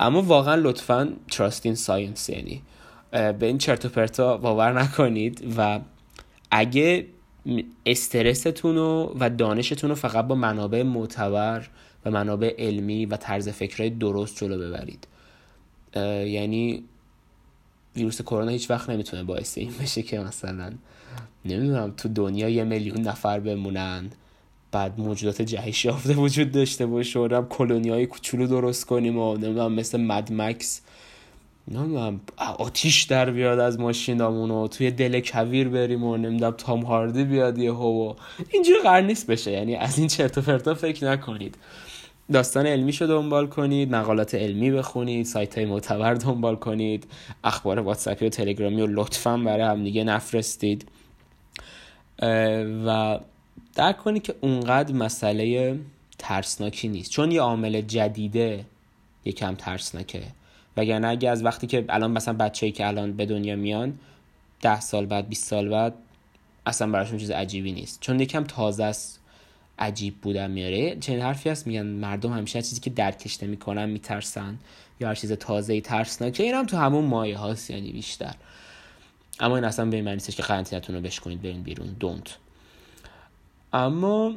اما 0.00 0.22
واقعا 0.22 0.54
لطفا 0.54 1.12
trust 1.30 1.61
in 1.61 1.74
science 1.74 2.28
یعنی 2.28 2.62
به 3.10 3.46
این 3.46 3.58
چرت 3.58 3.84
و 3.84 3.88
پرتا 3.88 4.36
باور 4.36 4.82
نکنید 4.82 5.54
و 5.56 5.80
اگه 6.50 7.06
استرستون 7.86 8.78
و 9.20 9.28
دانشتون 9.28 9.90
رو 9.90 9.96
فقط 9.96 10.26
با 10.26 10.34
منابع 10.34 10.82
معتبر 10.82 11.66
و 12.04 12.10
منابع 12.10 12.54
علمی 12.58 13.06
و 13.06 13.16
طرز 13.16 13.48
فکرهای 13.48 13.90
درست 13.90 14.36
جلو 14.36 14.58
ببرید. 14.58 15.06
یعنی 16.26 16.84
ویروس 17.96 18.22
کرونا 18.22 18.50
هیچ 18.50 18.70
وقت 18.70 18.90
نمی‌تونه 18.90 19.22
باعث 19.22 19.58
این 19.58 19.72
بشه 19.82 20.02
که 20.02 20.18
مثلا 20.18 20.72
نمی‌دونم 21.44 21.94
تو 21.96 22.08
دنیا 22.08 22.48
یه 22.48 22.64
میلیون 22.64 23.00
نفر 23.00 23.40
بمونن 23.40 24.10
بعد 24.72 25.00
موجودات 25.00 25.42
جهش 25.42 25.84
یافته 25.84 26.14
وجود 26.14 26.52
داشته 26.52 26.86
باشه 26.86 27.18
و 27.18 27.42
کلونی 27.42 27.88
های 27.88 28.06
کوچولو 28.06 28.46
درست 28.46 28.86
کنیم 28.86 29.18
و 29.18 29.36
نمی‌دونم 29.36 29.72
مثل 29.72 30.00
مدمکس 30.00 30.80
نمی‌دونم 31.68 32.20
آتیش 32.58 33.02
در 33.02 33.30
بیاد 33.30 33.58
از 33.58 33.80
ماشینامون 33.80 34.50
و 34.50 34.68
توی 34.68 34.90
دل 34.90 35.20
کویر 35.20 35.68
بریم 35.68 36.04
و 36.04 36.16
نمی‌دونم 36.16 36.52
تام 36.52 36.80
هاردی 36.80 37.24
بیاد 37.24 37.58
یه 37.58 37.72
و 37.72 38.14
اینجوری 38.50 38.80
قرار 38.82 39.00
نیست 39.00 39.26
بشه. 39.26 39.52
یعنی 39.52 39.76
از 39.76 39.98
این 39.98 40.08
چرت 40.08 40.38
و 40.38 40.40
پرتا 40.40 40.74
فکر 40.74 41.10
نکنید. 41.10 41.54
داستان 42.32 42.66
علمی 42.66 42.92
شو 42.92 43.06
دنبال 43.06 43.46
کنید 43.46 43.94
مقالات 43.94 44.34
علمی 44.34 44.70
بخونید 44.70 45.26
سایت 45.26 45.58
های 45.58 45.66
معتبر 45.66 46.14
دنبال 46.14 46.56
کنید. 46.56 47.06
اخبار 47.44 47.78
واتساپی 47.78 48.26
و 48.26 48.28
تلگرامی 48.28 48.82
و 48.82 48.86
لطفا 48.86 49.36
برای 49.36 49.62
هم 49.62 49.84
دیگه 49.84 50.04
نفرستید. 50.04 50.88
و 52.86 53.18
درک 53.74 53.98
کنید 53.98 54.22
که 54.22 54.34
اونقدر 54.40 54.94
مسئله 54.94 55.78
ترسناکی 56.18 56.88
نیست. 56.88 57.10
چون 57.10 57.32
یه 57.32 57.40
عامل 57.40 57.80
جدیده 57.80 58.64
یکم 59.24 59.54
ترسناکه. 59.54 60.22
وگرنه 60.76 61.08
اگه 61.08 61.30
از 61.30 61.44
وقتی 61.44 61.66
که 61.66 61.84
الان 61.88 62.10
مثلا 62.10 62.34
بچه‌ای 62.34 62.72
که 62.72 62.86
الان 62.86 63.12
به 63.12 63.26
دنیا 63.26 63.56
میان 63.56 63.98
ده 64.60 64.80
سال 64.80 65.06
بعد 65.06 65.28
20 65.28 65.44
سال 65.48 65.68
بعد 65.68 65.94
اصلا 66.66 66.90
براشون 66.90 67.18
چیز 67.18 67.30
عجیبی 67.30 67.72
نیست. 67.72 68.00
چون 68.00 68.20
یکم 68.20 68.44
تازه 68.44 68.84
است. 68.84 69.19
عجیب 69.80 70.20
بودن 70.20 70.50
میاره. 70.50 70.96
چنین 70.96 71.20
حرفی 71.20 71.48
هست 71.48 71.66
میگن 71.66 71.86
مردم 71.86 72.32
همیشه 72.32 72.62
چیزی 72.62 72.80
که 72.80 72.90
درکش 72.90 73.42
نمی‌کنن 73.42 73.90
میترسن. 73.90 74.58
یا 75.00 75.08
هر 75.08 75.14
چیز 75.14 75.32
تازه 75.32 75.80
ترسناکه 75.80 76.42
این 76.42 76.54
هم 76.54 76.66
تو 76.66 76.76
همون 76.76 77.04
مایه 77.04 77.38
هاست 77.38 77.70
یعنی 77.70 77.92
بیشتر. 77.92 78.34
اما 79.40 79.56
این 79.56 79.64
اصلا 79.64 79.84
به 79.84 79.96
این 79.96 80.04
معنی 80.04 80.20
که 80.20 80.42
قرنطینتون 80.42 80.96
رو 80.96 81.02
بشکنید 81.02 81.42
برین 81.42 81.62
بیرون. 81.62 81.96
دونت 82.00 82.36
اما 83.72 84.34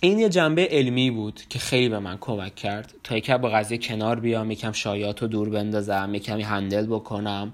این 0.00 0.18
یه 0.18 0.28
جنبه 0.28 0.68
علمی 0.70 1.10
بود 1.10 1.40
که 1.48 1.58
خیلی 1.58 1.88
به 1.88 1.98
من 1.98 2.18
کمک 2.20 2.54
کرد. 2.54 2.94
تا 3.04 3.16
یکم 3.16 3.36
با 3.36 3.48
قضیه 3.48 3.78
کنار 3.78 4.20
بیام 4.20 4.50
یکم 4.50 4.72
شایات 4.72 5.22
رو 5.22 5.28
دور 5.28 5.50
بندازم 5.50 6.10
یکمی 6.14 6.42
هندل 6.42 6.86
بکنم. 6.86 7.52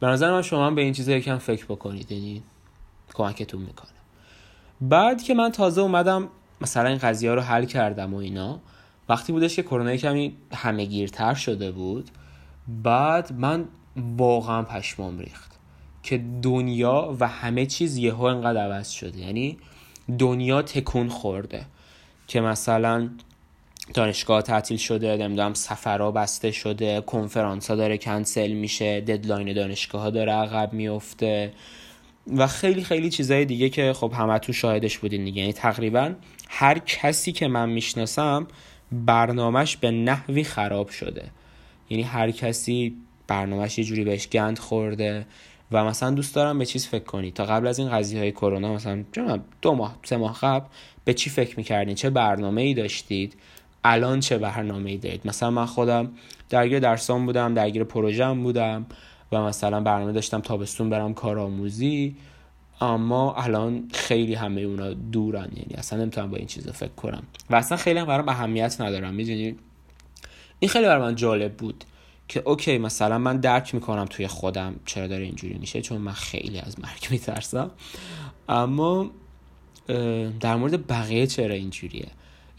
به 0.00 0.06
نظر 0.06 0.30
من 0.30 0.42
شما 0.42 0.70
به 0.70 0.82
این 0.82 0.92
چیزا 0.92 1.12
یکم 1.12 1.38
فکر 1.38 1.64
بکنید 1.64 2.12
یعنی 2.12 2.42
کمکتون 3.14 3.62
می‌کنه. 3.62 3.90
بعد 4.80 5.22
که 5.22 5.34
من 5.34 5.52
تازه 5.52 5.80
اومدم 5.80 6.28
مثلا 6.60 6.88
این 6.88 6.98
قضیه 6.98 7.34
رو 7.34 7.40
حل 7.40 7.64
کردم 7.64 8.14
و 8.14 8.16
اینا 8.16 8.60
وقتی 9.08 9.32
بودش 9.32 9.56
که 9.56 9.62
کرونا 9.62 9.96
کمی 9.96 10.36
همه 10.52 10.84
گیرتر 10.84 11.34
شده 11.34 11.70
بود 11.70 12.10
بعد 12.68 13.32
من 13.32 13.64
واقعا 13.96 14.62
پشمام 14.62 15.18
ریخت 15.18 15.50
که 16.02 16.24
دنیا 16.42 17.16
و 17.20 17.28
همه 17.28 17.66
چیز 17.66 17.96
یهو 17.96 18.22
انقدر 18.22 18.60
عوض 18.60 18.90
شده. 18.90 19.18
یعنی 19.18 19.58
دنیا 20.18 20.62
تکون 20.62 21.08
خورده 21.08 21.66
که 22.26 22.40
مثلا 22.40 23.10
دانشگاه 23.94 24.42
تعطیل 24.42 24.76
شده 24.76 25.16
نمی‌دونم 25.16 25.54
سفرها 25.54 26.10
بسته 26.10 26.50
شده 26.50 27.00
کنفرانس 27.00 27.70
ها 27.70 27.76
داره 27.76 27.98
کنسل 27.98 28.52
میشه 28.52 29.00
ددلاین 29.00 29.52
دانشگاه 29.52 30.02
ها 30.02 30.10
داره 30.10 30.32
عقب 30.32 30.72
میفته 30.72 31.52
و 32.36 32.46
خیلی 32.46 32.84
خیلی 32.84 33.10
چیزای 33.10 33.44
دیگه 33.44 33.68
که 33.68 33.92
خب 33.92 34.12
همه 34.14 34.40
شاهدش 34.52 34.98
بودین 34.98 35.24
دیگه. 35.24 35.40
یعنی 35.40 35.52
تقریبا 35.52 36.12
هر 36.48 36.78
کسی 36.78 37.32
که 37.32 37.48
من 37.48 37.68
می‌شناسم 37.68 38.46
برنامهش 38.92 39.76
به 39.76 39.90
نحوی 39.90 40.44
خراب 40.44 40.88
شده. 40.88 41.30
یعنی 41.90 42.02
هر 42.02 42.30
کسی 42.30 42.96
برنامهش 43.26 43.78
یه 43.78 43.84
جوری 43.84 44.04
بهش 44.04 44.28
گند 44.28 44.58
خورده 44.58 45.26
و 45.72 45.84
مثلا 45.84 46.10
دوست 46.10 46.34
دارم 46.34 46.58
به 46.58 46.66
چیز 46.66 46.86
فکر 46.86 47.04
کنید 47.04 47.34
تا 47.34 47.44
قبل 47.44 47.66
از 47.66 47.78
این 47.78 47.90
قضیه 47.90 48.20
های 48.20 48.32
کرونا 48.32 48.74
مثلا 48.74 49.04
دو 49.62 49.74
ماه 49.74 49.96
سه 50.02 50.16
ماه 50.16 50.38
قبل 50.40 50.66
به 51.04 51.14
چی 51.14 51.30
فکر 51.30 51.56
می‌کردین؟ 51.56 51.94
چه 51.94 52.10
برنامه 52.10 52.62
ای 52.62 52.74
داشتید؟ 52.74 53.36
الان 53.84 54.20
چه 54.20 54.38
برنامه 54.38 54.90
ای 54.90 54.96
دارید؟ 54.96 55.20
مثلا 55.24 55.50
من 55.50 55.66
خودم 55.66 56.10
درگیر 56.48 56.78
درسام 56.78 57.26
بودم 57.26 57.54
درگیر 57.54 57.84
پروژم 57.84 58.42
بودم. 58.42 58.86
و 59.32 59.42
مثلا 59.42 59.80
برنامه 59.80 60.12
داشتم 60.12 60.40
تابستون 60.40 60.90
برم 60.90 61.14
کارآموزی 61.14 62.16
اما 62.80 63.34
الان 63.34 63.88
خیلی 63.92 64.34
همه 64.34 64.60
اونا 64.60 64.92
دورن 64.92 65.48
یعنی 65.56 65.74
اصلا 65.74 66.00
نمی‌تونم 66.00 66.30
با 66.30 66.36
این 66.36 66.46
چیزا 66.46 66.72
فکر 66.72 66.92
کنم. 66.92 67.22
و 67.50 67.56
اصلا 67.56 67.76
خیلی 67.76 67.98
هم 67.98 68.06
برام 68.06 68.28
اهمیت 68.28 68.80
ندارم 68.80 69.14
می‌دونی؟ 69.14 69.56
این 70.58 70.68
خیلی 70.68 70.84
برای 70.84 71.02
من 71.02 71.14
جالب 71.14 71.54
بود 71.54 71.84
که 72.28 72.42
اوکی 72.44 72.78
مثلا 72.78 73.18
من 73.18 73.36
درک 73.36 73.74
می‌کنم 73.74 74.04
توی 74.04 74.26
خودم 74.26 74.74
چرا 74.84 75.06
داره 75.06 75.24
اینجوری 75.24 75.54
میشه 75.54 75.80
چون 75.80 75.98
من 75.98 76.12
خیلی 76.12 76.58
از 76.58 76.80
مرگ 76.80 77.08
میترسم. 77.10 77.70
اما 78.48 79.10
در 80.40 80.56
مورد 80.56 80.86
بقیه 80.86 81.26
چرا 81.26 81.54
اینجوریه؟ 81.54 82.08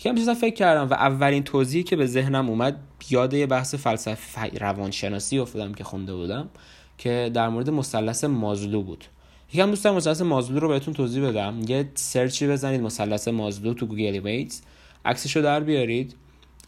یکم 0.01 0.15
چیزا 0.15 0.33
فکر 0.33 0.55
کردم 0.55 0.87
و 0.89 0.93
اولین 0.93 1.43
توضیحی 1.43 1.83
که 1.83 1.95
به 1.95 2.05
ذهنم 2.05 2.49
اومد 2.49 2.79
یاد 3.09 3.33
یه 3.33 3.45
بحث 3.45 3.75
فلسفه 3.75 4.47
روانشناسی 4.47 5.39
افتادم 5.39 5.73
که 5.73 5.83
خونده 5.83 6.13
بودم 6.13 6.49
که 6.97 7.31
در 7.33 7.49
مورد 7.49 7.69
مثلث 7.69 8.23
مازلو 8.23 8.81
بود. 8.81 9.05
یکم 9.53 9.69
دوست 9.69 9.83
دارم 9.83 9.95
مثلث 9.95 10.21
مازلو 10.21 10.59
رو 10.59 10.67
بهتون 10.67 10.93
توضیح 10.93 11.27
بدم. 11.27 11.61
یه 11.67 11.91
search 11.95 12.40
ی 12.40 12.47
بزنید 12.47 12.81
مثلث 12.81 13.27
مازلو 13.27 13.73
تو 13.73 13.85
Google 13.85 14.13
Images 14.13 14.61
عکسشو 15.05 15.41
در 15.41 15.59
بیارید. 15.59 16.15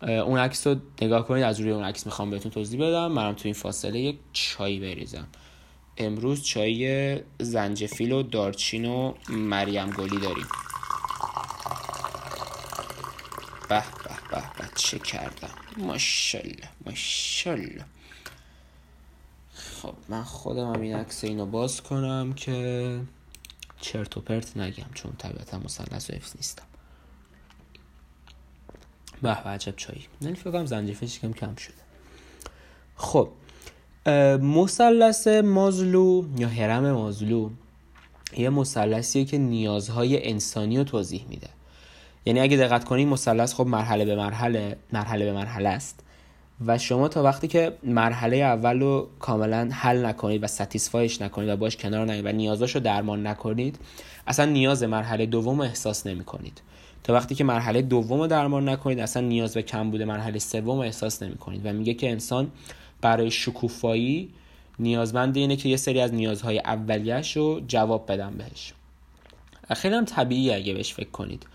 اون 0.02 0.40
عکس 0.40 0.68
رو 0.68 0.76
نگاه 1.02 1.28
کنید. 1.28 1.44
از 1.44 1.60
روی 1.60 1.72
اون 1.72 1.84
عکس 1.84 2.06
می‌خوام 2.06 2.30
بهتون 2.30 2.52
توضیح 2.52 2.88
بدم. 2.88 3.12
منم 3.12 3.34
تو 3.34 3.42
این 3.46 3.54
فاصله 3.54 4.00
یک 4.00 4.18
چای 4.34 4.80
بریزم. 4.80 5.28
امروز 5.98 6.44
چای 6.44 7.18
زنجفیل 7.40 8.12
و 8.12 8.24
دارچین 8.24 8.86
و 8.86 9.14
مریم 9.30 9.90
گلی 9.90 10.20
داریم. 10.20 10.46
به 13.70 13.84
به 14.04 14.16
به 14.32 14.44
به. 14.58 14.70
چه 14.76 15.00
کردم؟ 15.00 15.50
ماشالله 15.78 16.70
ماشالله 16.86 17.86
خب 19.54 19.94
من 20.10 20.24
خودم 20.24 20.74
هم 20.74 20.82
این 20.82 20.96
عکس 20.96 21.24
اینو 21.24 21.46
باز 21.46 21.82
کنم 21.82 22.34
که 22.34 23.00
چرت 23.82 24.18
و 24.18 24.22
پرت 24.22 24.58
نگم 24.58 24.94
چون 24.94 25.14
طبیعتا 25.18 25.60
مثلث 25.60 26.10
و 26.10 26.14
نیستم. 26.14 26.64
به 29.22 29.30
عجب 29.30 29.76
چایی. 29.76 30.06
یعنی 30.22 30.36
فکر 30.36 30.52
کنم 30.52 30.66
زنجفیلش 30.66 31.20
کم 31.20 31.34
کم 31.34 31.56
شده. 31.56 31.76
خب 32.96 33.30
مثلث 34.42 35.28
مازلو 35.28 36.26
یا 36.38 36.48
هرم 36.48 36.92
مازلو 36.92 37.50
یه 38.38 38.50
مثلثیه 38.50 39.26
که 39.26 39.38
نیازهای 39.38 40.30
انسانی 40.30 40.78
رو 40.78 40.84
توضیح 40.84 41.26
میده. 41.30 41.50
یعنی 42.26 42.40
اگه 42.40 42.58
دقت 42.58 42.84
کنید 42.84 43.08
مثلث 43.08 43.54
خب 43.54 43.68
مرحله 43.68 44.06
به 44.06 44.16
مرحله 44.16 44.78
مرحله 44.94 45.26
به 45.26 45.34
مرحله 45.34 45.70
است. 45.70 46.04
و 46.66 46.78
شما 46.78 47.08
تا 47.08 47.24
وقتی 47.24 47.48
که 47.48 47.74
مرحله 47.84 48.38
اول 48.38 48.80
رو 48.80 49.08
کاملا 49.20 49.70
حل 49.72 50.06
نکنید 50.06 50.44
و 50.44 50.48
ستیسفایش 50.48 51.22
نکنید 51.22 51.50
و 51.50 51.56
باش 51.56 51.78
کنار 51.78 52.12
نگید 52.12 52.26
و 52.26 52.32
نیازاشو 52.32 52.80
درمان 52.80 53.28
نکنید 53.28 53.80
اصلا 54.28 54.46
نیاز 54.46 54.84
مرحله 54.84 55.26
دوم 55.26 55.62
احساس 55.62 56.08
نمی 56.08 56.24
کنید 56.24 56.62
تا 57.04 57.14
وقتی 57.14 57.36
که 57.36 57.44
مرحله 57.44 57.82
دوم 57.82 58.20
رو 58.20 58.28
درمان 58.28 58.70
نکنید 58.70 59.00
اصلا 59.00 59.22
نیاز 59.22 59.54
به 59.54 59.62
کم 59.62 59.92
بوده 59.92 60.06
مرحله 60.06 60.40
سوم 60.40 60.80
احساس 60.80 61.24
نمی 61.24 61.36
کنید 61.36 61.66
و 61.66 61.74
میگه 61.74 61.94
که 61.94 62.10
انسان 62.10 62.52
برای 63.02 63.32
شکوفایی 63.32 64.30
نیازمند 64.80 65.38
اینه 65.38 65.56
که 65.56 65.70
یه 65.70 65.78
سری 65.78 66.00
از 66.00 66.14
نیازهای 66.14 66.60
اولیش 66.60 67.38
رو 67.38 67.62
جواب 67.68 68.12
بدم 68.12 68.34
بهش. 68.38 68.74
خیلی 69.74 69.96
هم 69.96 70.06
طبیعی 70.06 70.54
اگه 70.54 70.74
بهش 70.74 70.94
فکر 70.94 71.10
کنید. 71.10 71.46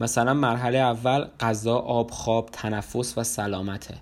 مثلا 0.00 0.34
مرحله 0.34 0.78
اول 0.78 1.26
غذا 1.40 1.76
آب 1.76 2.10
خواب 2.10 2.48
تنفس 2.52 3.18
و 3.18 3.24
سلامته. 3.24 3.94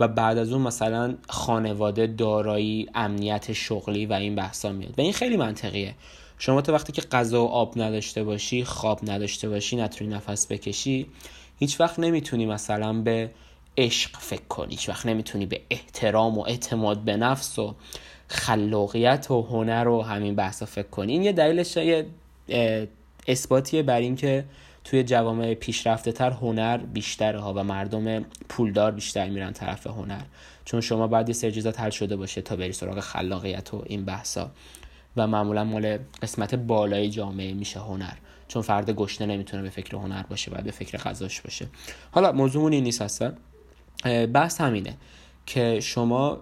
و 0.00 0.08
بعد 0.08 0.38
از 0.38 0.52
اون 0.52 0.62
مثلا 0.62 1.14
خانواده 1.28 2.06
دارایی 2.06 2.88
امنیت 2.94 3.52
شغلی 3.52 4.06
و 4.06 4.12
این 4.12 4.34
بحثا 4.34 4.72
میاد. 4.72 4.98
و 4.98 5.00
این 5.00 5.12
خیلی 5.12 5.36
منطقیه. 5.36 5.94
شما 6.38 6.60
تا 6.60 6.72
وقتی 6.72 6.92
که 6.92 7.02
غذا 7.02 7.44
و 7.44 7.48
آب 7.48 7.72
نداشته 7.76 8.24
باشی 8.24 8.64
خواب 8.64 9.00
نداشته 9.10 9.48
باشی 9.48 9.76
نتونی 9.76 10.14
نفس 10.14 10.46
بکشی 10.46 11.06
هیچ 11.58 11.80
وقت 11.80 11.98
نمی‌تونی 11.98 12.46
مثلا 12.46 12.92
به 12.92 13.30
عشق 13.78 14.10
فکر 14.18 14.44
کنی. 14.48 14.70
هیچ 14.70 14.88
وقت 14.88 15.06
نمی‌تونی 15.06 15.46
به 15.46 15.60
احترام 15.70 16.38
و 16.38 16.42
اعتماد 16.42 16.98
به 16.98 17.16
نفس 17.16 17.58
و 17.58 17.74
خلاقیت 18.28 19.30
و 19.30 19.42
هنر 19.42 19.88
و 19.88 20.02
همین 20.02 20.34
بحثا 20.34 20.66
فکر 20.66 20.88
کنی. 20.88 21.12
این 21.12 21.22
یه 21.22 21.32
دلیلش 21.32 21.76
یه 21.76 22.06
اثباتیه 23.28 23.82
بر 23.82 24.00
اینکه 24.00 24.44
توی 24.84 25.02
جوامع 25.02 25.54
پیشرفته 25.54 26.12
تر 26.12 26.30
هنر 26.30 26.76
بیشتره 26.76 27.40
ها 27.40 27.54
و 27.54 27.64
مردم 27.64 28.24
پولدار 28.48 28.92
بیشتر 28.92 29.28
میرن 29.28 29.52
طرف 29.52 29.86
هنر. 29.86 30.22
چون 30.64 30.80
شما 30.80 31.06
باید 31.06 31.28
یه 31.28 31.34
سری 31.34 31.72
حل 31.76 31.90
شده 31.90 32.16
باشه 32.16 32.42
تا 32.42 32.56
بری 32.56 32.72
سراغ 32.72 33.00
خلاقیت 33.00 33.74
و 33.74 33.82
این 33.86 34.04
بحثا. 34.04 34.50
و 35.16 35.26
معمولا 35.26 35.64
مال 35.64 35.98
قسمت 36.22 36.54
بالای 36.54 37.10
جامعه 37.10 37.52
میشه 37.54 37.80
هنر. 37.80 38.12
چون 38.48 38.62
فرد 38.62 38.90
گشنه 38.90 39.26
نمی‌تونه 39.26 39.62
به 39.62 39.70
فکر 39.70 39.96
هنر 39.96 40.22
باشه 40.22 40.50
و 40.50 40.62
به 40.62 40.70
فکر 40.70 40.98
غذاش 40.98 41.40
باشه. 41.40 41.66
حالا 42.10 42.32
موضوعمون 42.32 42.72
این 42.72 42.84
نیست 42.84 43.02
هستن 43.02 43.36
بحث 44.32 44.60
همینه 44.60 44.96
که 45.46 45.80
شما 45.80 46.40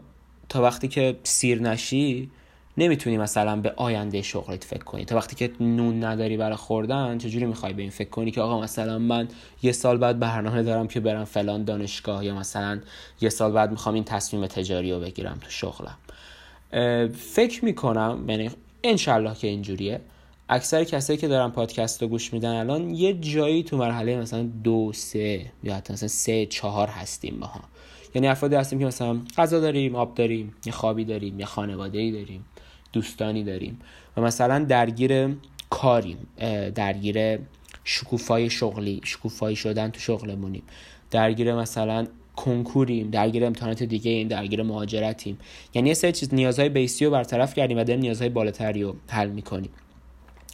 تا 0.48 0.62
وقتی 0.62 0.88
که 0.88 1.16
سیر 1.22 1.62
نشی 1.62 2.30
نمی‌تونی 2.76 3.18
مثلا 3.18 3.56
به 3.56 3.72
آینده 3.76 4.22
شغلت 4.22 4.64
فکر 4.64 4.84
کنی. 4.84 5.04
تا 5.04 5.16
وقتی 5.16 5.36
که 5.36 5.50
نون 5.60 6.04
نداری 6.04 6.36
برای 6.36 6.56
خوردن 6.56 7.18
چجوری 7.18 7.44
می‌خوای 7.44 7.72
به 7.72 7.82
این 7.82 7.90
فکر 7.90 8.08
کنی 8.08 8.30
که 8.30 8.40
آقا 8.40 8.60
مثلا 8.60 8.98
من 8.98 9.28
یه 9.62 9.72
سال 9.72 9.98
بعد 9.98 10.18
برنامه 10.18 10.62
دارم 10.62 10.88
که 10.88 11.00
برم 11.00 11.24
فلان 11.24 11.64
دانشگاه 11.64 12.24
یا 12.24 12.34
مثلا 12.34 12.80
یه 13.20 13.28
سال 13.28 13.52
بعد 13.52 13.70
می‌خوام 13.70 13.94
این 13.94 14.04
تصمیم 14.04 14.46
تجاری 14.46 14.92
رو 14.92 15.00
بگیرم 15.00 15.38
تو 15.40 15.50
شغلم. 15.50 15.98
فکر 17.14 17.64
می‌کنم 17.64 18.24
یعنی 18.28 18.50
انشالله 18.84 19.34
که 19.34 19.48
اینجوریه. 19.48 20.00
اکثر 20.48 20.84
کسایی 20.84 21.18
که 21.18 21.28
دارن 21.28 21.50
پادکست 21.50 22.02
رو 22.02 22.08
گوش 22.08 22.32
میدن 22.32 22.54
الان 22.54 22.90
یه 22.90 23.12
جایی 23.12 23.62
تو 23.62 23.76
مرحله 23.76 24.16
مثلا 24.16 24.42
دو 24.64 24.92
سه 24.94 25.46
یا 25.64 25.74
حتی 25.74 25.92
مثلا 25.92 26.08
سه 26.08 26.46
چهار 26.46 26.88
هستیم 26.88 27.36
ماها 27.40 27.60
یعنی 28.14 28.28
افرادی 28.28 28.54
هستیم 28.54 28.78
که 28.78 28.86
مثلا 28.86 29.20
غذا 29.36 29.60
داریم 29.60 29.96
آب 29.96 30.14
داریم 30.14 30.54
یه 30.66 30.72
خوابی 30.72 31.04
داریم 31.04 31.40
یه 31.40 31.46
خانواده 31.46 31.98
ای 31.98 32.12
داریم 32.12 32.44
دوستانی 32.92 33.44
داریم 33.44 33.78
و 34.16 34.20
مثلا 34.20 34.58
درگیر 34.64 35.36
کاریم 35.70 36.18
درگیر 36.74 37.38
شکوفای 37.84 38.50
شغلی 38.50 39.00
شکوفایی 39.04 39.56
شدن 39.56 39.90
تو 39.90 40.00
شغلمونیم. 40.00 40.62
درگیر 41.10 41.54
مثلا 41.54 42.06
کنکوریم 42.36 43.10
درگیر 43.10 43.46
امتحانات 43.46 43.82
دیگه 43.82 44.10
این 44.10 44.28
درگیر 44.28 44.62
مهاجرتیم. 44.62 45.38
یعنی 45.74 45.88
یه 45.88 45.94
سری 45.94 46.12
چیز 46.12 46.34
نیازهای 46.34 46.68
بیسی 46.68 47.04
رو 47.04 47.10
برطرف 47.10 47.54
کردیم 47.54 47.78
و 47.78 47.84
داریم 47.84 48.00
نیازهای 48.00 48.28
بالاتری 48.28 48.82
رو 48.82 48.96
حل 49.08 49.28
می‌کنیم. 49.28 49.70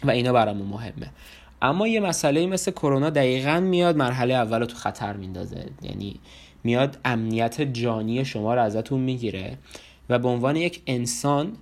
و 0.05 0.11
اینا 0.11 0.33
برامون 0.33 0.67
مهمه. 0.67 1.11
اما 1.63 1.89
یه 1.89 2.01
مسئله 2.01 2.47
مثل 2.47 2.71
کرونا 2.71 3.11
دقیقا 3.11 3.61
میاد 3.61 3.97
مرحله 3.97 4.35
اول 4.35 4.61
رو 4.61 4.67
تو 4.67 4.77
خطر 4.77 5.13
میندازه. 5.13 5.67
یعنی 5.83 6.21
میاد 6.65 6.99
امنیت 7.05 7.61
جانی 7.61 8.25
شما 8.25 8.55
رو 8.55 8.63
ازتون 8.63 9.01
می‌گیره 9.01 9.59
و 10.09 10.19
به 10.19 10.29
عنوان 10.29 10.57
یک 10.57 10.83
انسان 10.87 11.57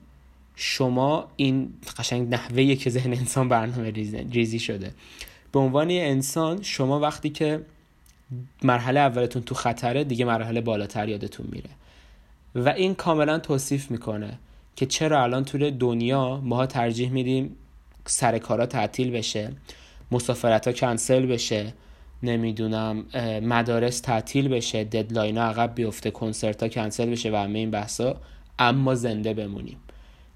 شما 0.56 1.28
این 1.36 1.74
قشنگ 1.98 2.34
نحوه 2.34 2.74
که 2.74 2.90
ذهن 2.90 3.12
انسان 3.12 3.48
برنامه 3.48 3.90
ریزی 4.32 4.58
شده. 4.58 4.92
به 5.52 5.58
عنوان 5.58 5.90
انسان 5.90 6.62
شما 6.62 7.00
وقتی 7.00 7.30
که 7.30 7.60
مرحله 8.62 9.00
اولتون 9.00 9.42
تو 9.42 9.54
خطره 9.54 10.04
دیگه 10.04 10.24
مرحله 10.24 10.60
بالاتر 10.60 11.08
یادتون 11.08 11.46
میره. 11.52 11.70
و 12.54 12.68
این 12.68 12.94
کاملا 12.94 13.38
توصیف 13.38 13.90
می‌کنه 13.90 14.38
که 14.76 14.86
چرا 14.86 15.22
الان 15.22 15.44
طول 15.44 15.70
دنیا 15.70 16.40
ماها 16.44 16.66
ترجیح 16.66 17.10
میدیم 17.10 17.56
سر 18.06 18.38
کارا 18.38 18.66
تعطیل 18.66 19.10
بشه 19.10 19.52
مسافرت 20.10 20.66
ها 20.66 20.72
کنسل 20.72 21.26
بشه 21.26 21.72
نمی‌دونم 22.22 23.04
مدارس 23.42 24.00
تعطیل 24.00 24.48
بشه 24.48 24.84
ددلاین 24.84 25.38
ها 25.38 25.44
عقب 25.44 25.74
بیفته 25.74 26.10
کنسرت 26.10 26.62
ها 26.62 26.68
کنسل 26.68 27.10
بشه 27.10 27.32
و 27.32 27.36
همه 27.36 27.58
این 27.58 27.70
بحثا 27.70 28.16
اما 28.58 28.94
زنده 28.94 29.34
بمونیم. 29.34 29.76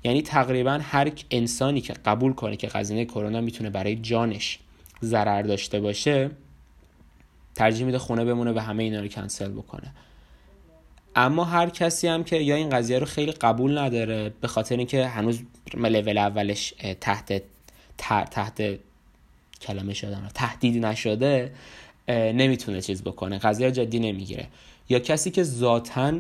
یعنی 0.05 0.23
تقریبا 0.23 0.79
هر 0.83 1.13
انسانی 1.31 1.81
که 1.81 1.93
قبول 1.93 2.33
کنه 2.33 2.57
که 2.57 2.67
قضیه 2.67 3.05
کرونا 3.05 3.41
می‌تونه 3.41 3.71
برای 3.71 3.97
جانش 3.97 4.59
ضرر 5.03 5.43
داشته 5.43 5.81
باشه 5.81 6.31
ترجیح 7.55 7.87
میده 7.87 7.99
خونه 7.99 8.25
بمونه 8.25 8.53
و 8.53 8.59
همه 8.59 8.83
اینا 8.83 9.01
رو 9.01 9.09
کنسل 9.09 9.49
بکنه. 9.49 9.93
اما 11.17 11.45
هر 11.45 11.69
کسی 11.69 12.09
هم 12.09 12.25
که 12.25 12.37
یا 12.37 12.55
این 12.55 12.71
قضیه 12.71 12.99
رو 12.99 13.07
خیلی 13.07 13.33
قبول 13.33 13.79
نداره 13.79 14.33
به 14.41 14.49
خاطر 14.49 14.77
اینکه 14.77 15.07
هنوز 15.07 15.43
لول 15.75 16.19
اولش 16.19 16.75
تحت 17.01 17.43
تحت 17.99 18.79
کلمه 19.61 19.95
شدن 19.95 20.29
تهدید 20.35 20.87
نشده 20.87 21.53
نمی‌تونه 22.09 22.81
چیز 22.81 23.03
بکنه 23.03 23.39
قضیه 23.39 23.71
جدی 23.71 23.99
نمی‌گیره. 23.99 24.47
یا 24.89 24.99
کسی 24.99 25.31
که 25.31 25.43
ذاتا 25.43 26.13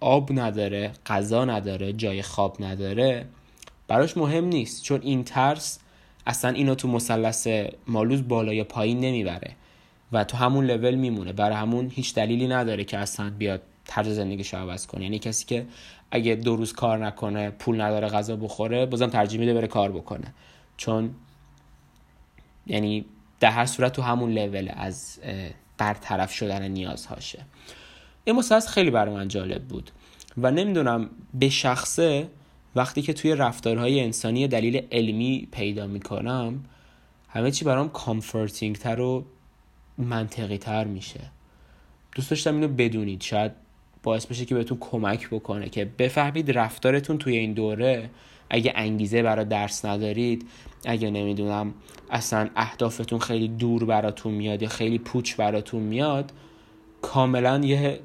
آب 0.00 0.38
نداره 0.38 0.92
غذا 1.06 1.44
نداره 1.44 1.92
جای 1.92 2.22
خواب 2.22 2.56
نداره 2.60 3.26
براش 3.88 4.16
مهم 4.16 4.44
نیست 4.44 4.82
چون 4.82 5.00
این 5.02 5.24
ترس 5.24 5.78
اصلا 6.26 6.50
اینو 6.50 6.74
تو 6.74 6.88
مثلث 6.88 7.48
مالوز 7.86 8.28
بالا 8.28 8.54
یا 8.54 8.64
پایین 8.64 9.00
نمی‌بره 9.00 9.50
و 10.12 10.24
تو 10.24 10.36
همون 10.36 10.64
لول 10.64 10.94
میمونه. 10.94 11.32
برای 11.32 11.56
همون 11.56 11.90
هیچ 11.94 12.14
دلیلی 12.14 12.48
نداره 12.48 12.84
که 12.84 12.98
اصلا 12.98 13.30
بیاد 13.30 13.62
طرز 13.84 14.08
زندگیش 14.08 14.54
عوض 14.54 14.86
کنه. 14.86 15.02
یعنی 15.02 15.18
کسی 15.18 15.46
که 15.46 15.66
اگه 16.10 16.34
دو 16.34 16.56
روز 16.56 16.72
کار 16.72 17.06
نکنه 17.06 17.50
پول 17.50 17.80
نداره 17.80 18.08
غذا 18.08 18.36
بخوره 18.36 18.86
بازم 18.86 19.06
ترجیح 19.06 19.40
میده 19.40 19.54
بره 19.54 19.66
کار 19.66 19.92
بکنه. 19.92 20.34
چون 20.76 21.10
یعنی 22.66 23.04
در 23.40 23.50
هر 23.50 23.66
صورت 23.66 23.92
تو 23.92 24.02
همون 24.02 24.32
لول 24.32 24.70
از 24.76 25.20
برطرف 25.78 26.32
شدن 26.32 26.68
نیازهاشه 26.68 27.44
این 28.24 28.36
مثلث 28.36 28.68
خیلی 28.68 28.90
برای 28.90 29.14
من 29.14 29.28
جالب 29.28 29.62
بود 29.62 29.90
و 30.38 30.50
نمی‌دونم 30.50 31.10
به 31.34 31.48
شخصه 31.48 32.28
وقتی 32.76 33.02
که 33.02 33.12
توی 33.12 33.34
رفتارهای 33.34 34.00
انسانی 34.00 34.48
دلیل 34.48 34.82
علمی 34.92 35.48
پیدا 35.52 35.86
می‌کنم 35.86 36.64
همه 37.28 37.50
چی 37.50 37.64
برام 37.64 37.88
comforting 37.88 38.76
تر 38.76 39.00
و 39.00 39.24
منطقی 39.98 40.58
تر 40.58 40.84
میشه. 40.84 41.20
دوست 42.14 42.30
داشتم 42.30 42.54
اینو 42.54 42.68
بدونید. 42.68 43.22
شاید 43.22 43.52
باعث 44.04 44.26
بشه 44.26 44.44
که 44.44 44.54
بهتون 44.54 44.78
کمک 44.80 45.28
بکنه 45.30 45.68
که 45.68 45.84
بفهمید 45.84 46.58
رفتارتون 46.58 47.18
توی 47.18 47.36
این 47.36 47.52
دوره 47.52 48.10
اگه 48.50 48.72
انگیزه 48.76 49.22
برای 49.22 49.44
درس 49.44 49.84
ندارید 49.84 50.46
اگه 50.84 51.10
نمی‌دونم 51.10 51.74
اصلا 52.10 52.50
اهدافتون 52.56 53.18
خیلی 53.18 53.48
دور 53.48 53.84
براتون 53.84 54.34
میاد 54.34 54.62
یا 54.62 54.68
خیلی 54.68 54.98
پوچ 54.98 55.36
براتون 55.36 55.82
میاد 55.82 56.32
کاملا 57.02 57.58
یه 57.64 58.00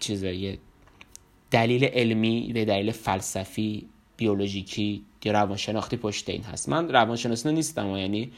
چیزه 0.00 0.34
یه 0.34 0.58
دلیل 1.50 1.84
علمی 1.84 2.50
به 2.54 2.64
دلیل 2.64 2.92
فلسفی 2.92 3.88
بیولوژیکی 4.16 5.04
یا 5.24 5.32
روانشناختی 5.32 5.96
پشت 5.96 6.30
این 6.30 6.42
هست. 6.42 6.68
من 6.68 6.88
روانشناسی 6.88 7.52
نیستم 7.52 7.90
و 7.90 7.98
یعنی 7.98 8.32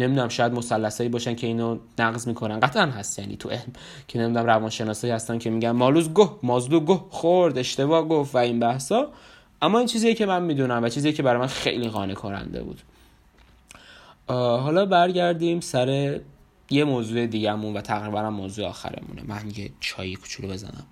نمی‌دونم 0.00 0.28
شاید 0.28 0.52
مثلثایی 0.52 1.08
باشن 1.08 1.34
که 1.34 1.46
اینو 1.46 1.78
نقض 1.98 2.28
می‌کنن. 2.28 2.60
قطعا 2.60 2.86
هست 2.86 3.18
یعنی 3.18 3.36
تو 3.36 3.48
علم 3.48 3.72
که 4.08 4.18
نمی‌دونم 4.18 4.46
روانشناسایی 4.46 5.12
هستن 5.12 5.38
که 5.38 5.50
میگن 5.50 5.70
مالوز 5.70 6.14
گه 6.14 6.30
مازدو 6.42 6.80
گه 6.80 7.00
خورد 7.10 7.58
اشتباه 7.58 8.08
گفت 8.08 8.34
و 8.34 8.38
این 8.38 8.60
بحثا. 8.60 9.08
اما 9.62 9.78
این 9.78 9.88
چیزیه 9.88 10.14
که 10.14 10.26
من 10.26 10.42
می‌دونم 10.42 10.82
و 10.82 10.88
چیزی 10.88 11.12
که 11.12 11.22
برای 11.22 11.40
من 11.40 11.46
خیلی 11.46 11.88
قانع 11.88 12.14
کننده 12.14 12.62
بود 12.62 12.80
حالا 14.28 14.86
برگردیم 14.86 15.60
سر 15.60 16.20
یه 16.70 16.84
موضوع 16.84 17.26
دیگهمون 17.26 17.76
و 17.76 17.80
تقریبا 17.80 18.30
موضوع 18.30 18.66
آخرمونه. 18.66 19.22
من 19.24 19.52
یه 19.56 19.70
چایی 19.80 20.16
کوچولو 20.16 20.52
بزنم. 20.52 20.86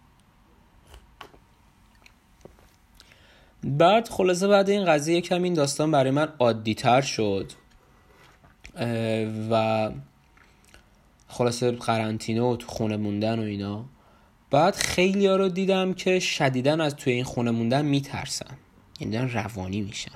بعد 3.64 4.08
خلاصه 4.08 4.48
بعد 4.48 4.70
این 4.70 4.84
قضیه 4.84 5.20
کم 5.20 5.42
این 5.42 5.54
داستان 5.54 5.90
برای 5.90 6.10
من 6.10 6.28
عادی 6.38 6.74
تر 6.74 7.00
شد. 7.00 7.52
و 9.50 9.90
خلاصه 11.28 11.70
قرنطینه 11.70 12.42
و 12.42 12.56
تو 12.56 12.66
خونه 12.66 12.96
موندن 12.96 13.38
و 13.38 13.42
اینا. 13.42 13.84
بعد 14.50 14.74
خیلی 14.74 15.26
ها 15.26 15.36
رو 15.36 15.48
دیدم 15.48 15.92
که 15.92 16.18
شدیدن 16.18 16.80
از 16.80 16.96
توی 16.96 17.12
این 17.12 17.24
خونه 17.24 17.50
موندن 17.50 17.84
میترسن. 17.84 18.56
یعنی 19.00 19.16
روانی 19.16 19.80
میشن. 19.80 20.10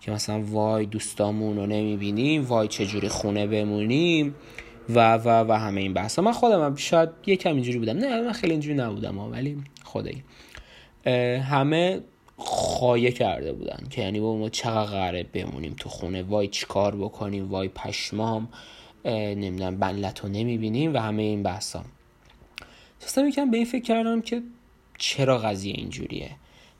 که 0.00 0.10
مثلا 0.10 0.42
وای 0.42 0.86
دوستامون 0.86 1.56
رو 1.56 1.66
نمی‌بینیم 1.66 2.44
وای 2.44 2.68
چجوری 2.68 3.08
خونه 3.08 3.46
بمونیم 3.46 4.34
و 4.88 5.16
و 5.16 5.28
و 5.28 5.52
همه 5.52 5.80
این 5.80 5.94
بحثا. 5.94 6.22
من 6.22 6.32
خودم 6.32 6.64
هم 6.64 6.76
شاید 6.76 7.08
یکم 7.26 7.54
اینجوری 7.54 7.78
بودم. 7.78 7.96
نه 7.96 8.20
من 8.20 8.32
خیلی 8.32 8.52
اینجوری 8.52 8.76
نبودم 8.76 9.18
ولی 9.18 9.58
خدایی. 9.84 10.22
همه 11.40 12.00
خایه 12.40 13.12
کرده 13.12 13.52
بودن 13.52 13.86
که 13.90 14.02
یعنی 14.02 14.20
با 14.20 14.36
ما 14.36 14.48
چقدر 14.48 14.90
قراره 14.90 15.22
بمونیم 15.22 15.74
تو 15.78 15.88
خونه 15.88 16.22
وای 16.22 16.48
چیکار 16.48 16.96
بکنیم 16.96 17.50
وای 17.50 17.68
پشمام 17.68 18.48
نمی‌دونم 19.04 19.76
بلت 19.76 20.20
رو 20.20 20.28
نمی‌بینیم 20.28 20.94
و 20.94 20.98
همه 20.98 21.22
این 21.22 21.42
بحثا. 21.42 21.84
سستم 22.98 23.28
یکم 23.28 23.50
به 23.50 23.56
این 23.56 23.66
فکر 23.66 23.82
کردم 23.82 24.20
که 24.20 24.42
چرا 24.98 25.38
قضیه 25.38 25.74
اینجوریه. 25.76 26.30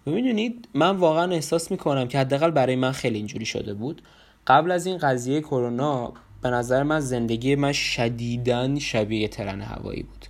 می‌دونید 0.06 0.68
من 0.74 0.96
واقعا 0.96 1.32
احساس 1.32 1.70
می‌کنم 1.70 2.08
که 2.08 2.18
حداقل 2.18 2.50
برای 2.50 2.76
من 2.76 2.92
خیلی 2.92 3.16
اینجوری 3.16 3.46
شده 3.46 3.74
بود. 3.74 4.02
قبل 4.46 4.70
از 4.70 4.86
این 4.86 4.98
قضیه 4.98 5.40
کرونا 5.40 6.12
به 6.42 6.50
نظر 6.50 6.82
من 6.82 7.00
زندگی 7.00 7.54
من 7.54 7.72
شدیدن 7.72 8.78
شبیه 8.78 9.28
ترن 9.28 9.60
هوایی 9.60 10.02
بود. 10.02 10.26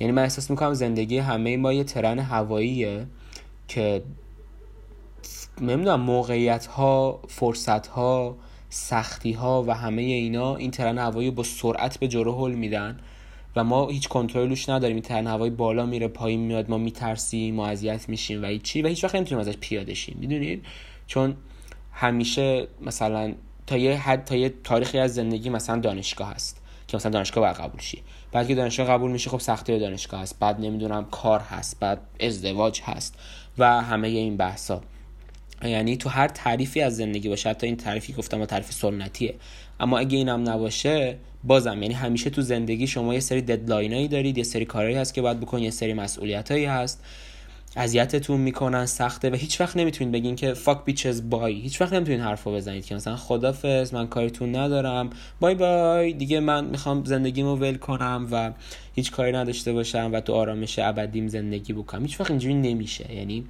یعنی 0.00 0.12
من 0.12 0.22
احساس 0.22 0.50
می‌کنم 0.50 0.74
زندگی 0.74 1.18
همه 1.18 1.56
ما 1.56 1.72
یه 1.72 1.84
ترن 1.84 2.18
هواییه 2.18 3.06
که 3.68 4.02
نمی‌دونم 5.60 6.00
موقعیت 6.00 6.66
ها 6.66 7.20
فرصت 7.28 7.86
ها 7.86 8.36
سختی 8.70 9.32
ها 9.32 9.64
و 9.66 9.74
همه 9.74 10.02
اینا 10.02 10.56
این 10.56 10.70
ترن 10.70 10.98
هوایی 10.98 11.30
با 11.30 11.42
سرعت 11.42 11.98
به 11.98 12.08
جلو 12.08 12.46
هل 12.46 12.52
میدن 12.52 13.00
و 13.56 13.64
ما 13.64 13.88
هیچ 13.88 14.08
کنترلش 14.08 14.68
نداریم. 14.68 14.96
این 14.96 15.02
ترن 15.02 15.26
هوایی 15.26 15.50
بالا 15.50 15.86
میره 15.86 16.08
پایین 16.08 16.40
میاد 16.40 16.70
ما 16.70 16.78
میترسیم 16.78 17.54
ما 17.54 17.66
اذیت 17.66 18.08
میشیم 18.08 18.42
و 18.42 18.46
هیچی 18.46 18.82
و 18.82 18.88
هیچ 18.88 19.04
وقت 19.04 19.14
نمی‌تونیم 19.14 19.40
ازش 19.40 19.56
پیاده 19.60 19.94
شیم. 19.94 20.16
می‌دونید 20.20 20.64
چون 21.06 21.36
همیشه 21.92 22.66
مثلا 22.80 23.34
تا 23.66 23.76
یه 23.76 23.96
حد 23.96 24.24
تا 24.24 24.36
یه 24.36 24.54
تاریخی 24.64 24.98
از 24.98 25.14
زندگی 25.14 25.50
مثلا 25.50 25.80
دانشگاه 25.80 26.34
هست 26.34 26.62
که 26.88 26.96
مثلا 26.96 27.12
دانشگاه 27.12 27.44
باید 27.44 27.56
قبول 27.56 27.80
شی. 27.80 28.02
بعد 28.32 28.48
که 28.48 28.54
دانشگاه 28.54 28.86
قبول 28.86 29.10
میشه 29.10 29.30
خب 29.30 29.40
سختی 29.40 29.78
دانشگاه 29.78 30.20
هست. 30.20 30.38
بعد 30.38 30.60
نمی‌دونم 30.60 31.04
کار 31.10 31.40
هست 31.40 31.80
بعد 31.80 32.00
ازدواج 32.20 32.80
هست 32.82 33.18
و 33.58 33.82
همه 33.82 34.08
این 34.08 34.36
بحثا. 34.36 34.80
یعنی 35.70 35.96
تو 35.96 36.08
هر 36.08 36.28
تعریفی 36.28 36.80
از 36.80 36.96
زندگی 36.96 37.28
باشه 37.28 37.48
حتی 37.48 37.66
این 37.66 37.76
تعریفی 37.76 38.12
گفتم 38.12 38.40
و 38.40 38.46
تعریف 38.46 38.72
سنتیه. 38.72 39.34
اما 39.80 39.98
اگه 39.98 40.18
اینم 40.18 40.48
نباشه 40.50 41.16
بازم. 41.44 41.82
یعنی 41.82 41.94
همیشه 41.94 42.30
تو 42.30 42.42
زندگی 42.42 42.86
شما 42.86 43.14
یه 43.14 43.20
سری 43.20 43.42
ددلاینایی 43.42 44.08
دارید 44.08 44.38
یه 44.38 44.44
سری 44.44 44.64
کارهایی 44.64 44.96
هست 44.96 45.14
که 45.14 45.22
باید 45.22 45.40
بکنید 45.40 45.64
یه 45.64 45.70
سری 45.70 45.94
مسئولیتایی 45.94 46.64
هست. 46.64 47.04
اذیتتون 47.76 48.40
می‌کنن 48.40 48.86
سخته 48.86 49.30
و 49.30 49.34
هیچ 49.34 49.60
وقت 49.60 49.76
نمی‌تونید 49.76 50.12
بگین 50.12 50.36
که 50.36 50.54
فاک 50.54 50.84
بیچز 50.84 51.30
بای 51.30 51.60
هیچ 51.60 51.80
وقت 51.80 51.92
نمی‌تونید 51.92 52.20
حرفو 52.20 52.52
بزنید 52.52 52.86
که 52.86 52.94
مثلا 52.94 53.16
خدافظ 53.16 53.94
من 53.94 54.06
کاریتون 54.06 54.56
ندارم 54.56 55.10
بای 55.40 55.54
بای 55.54 56.12
دیگه 56.12 56.40
من 56.40 56.64
می‌خوام 56.64 57.04
زندگیمو 57.04 57.56
ول 57.56 57.74
کنم 57.74 58.28
و 58.30 58.52
هیچ 58.94 59.10
کاری 59.10 59.32
نداشته 59.32 59.72
باشم 59.72 60.10
و 60.12 60.20
تو 60.20 60.32
آرامش 60.32 60.78
ابدیم 60.78 61.28
زندگی 61.28 61.72
بکنم. 61.72 62.02
هیچ 62.02 62.20
وقت 62.20 62.30
اینجوری 62.30 62.54
نمیشه. 62.54 63.14
یعنی 63.14 63.44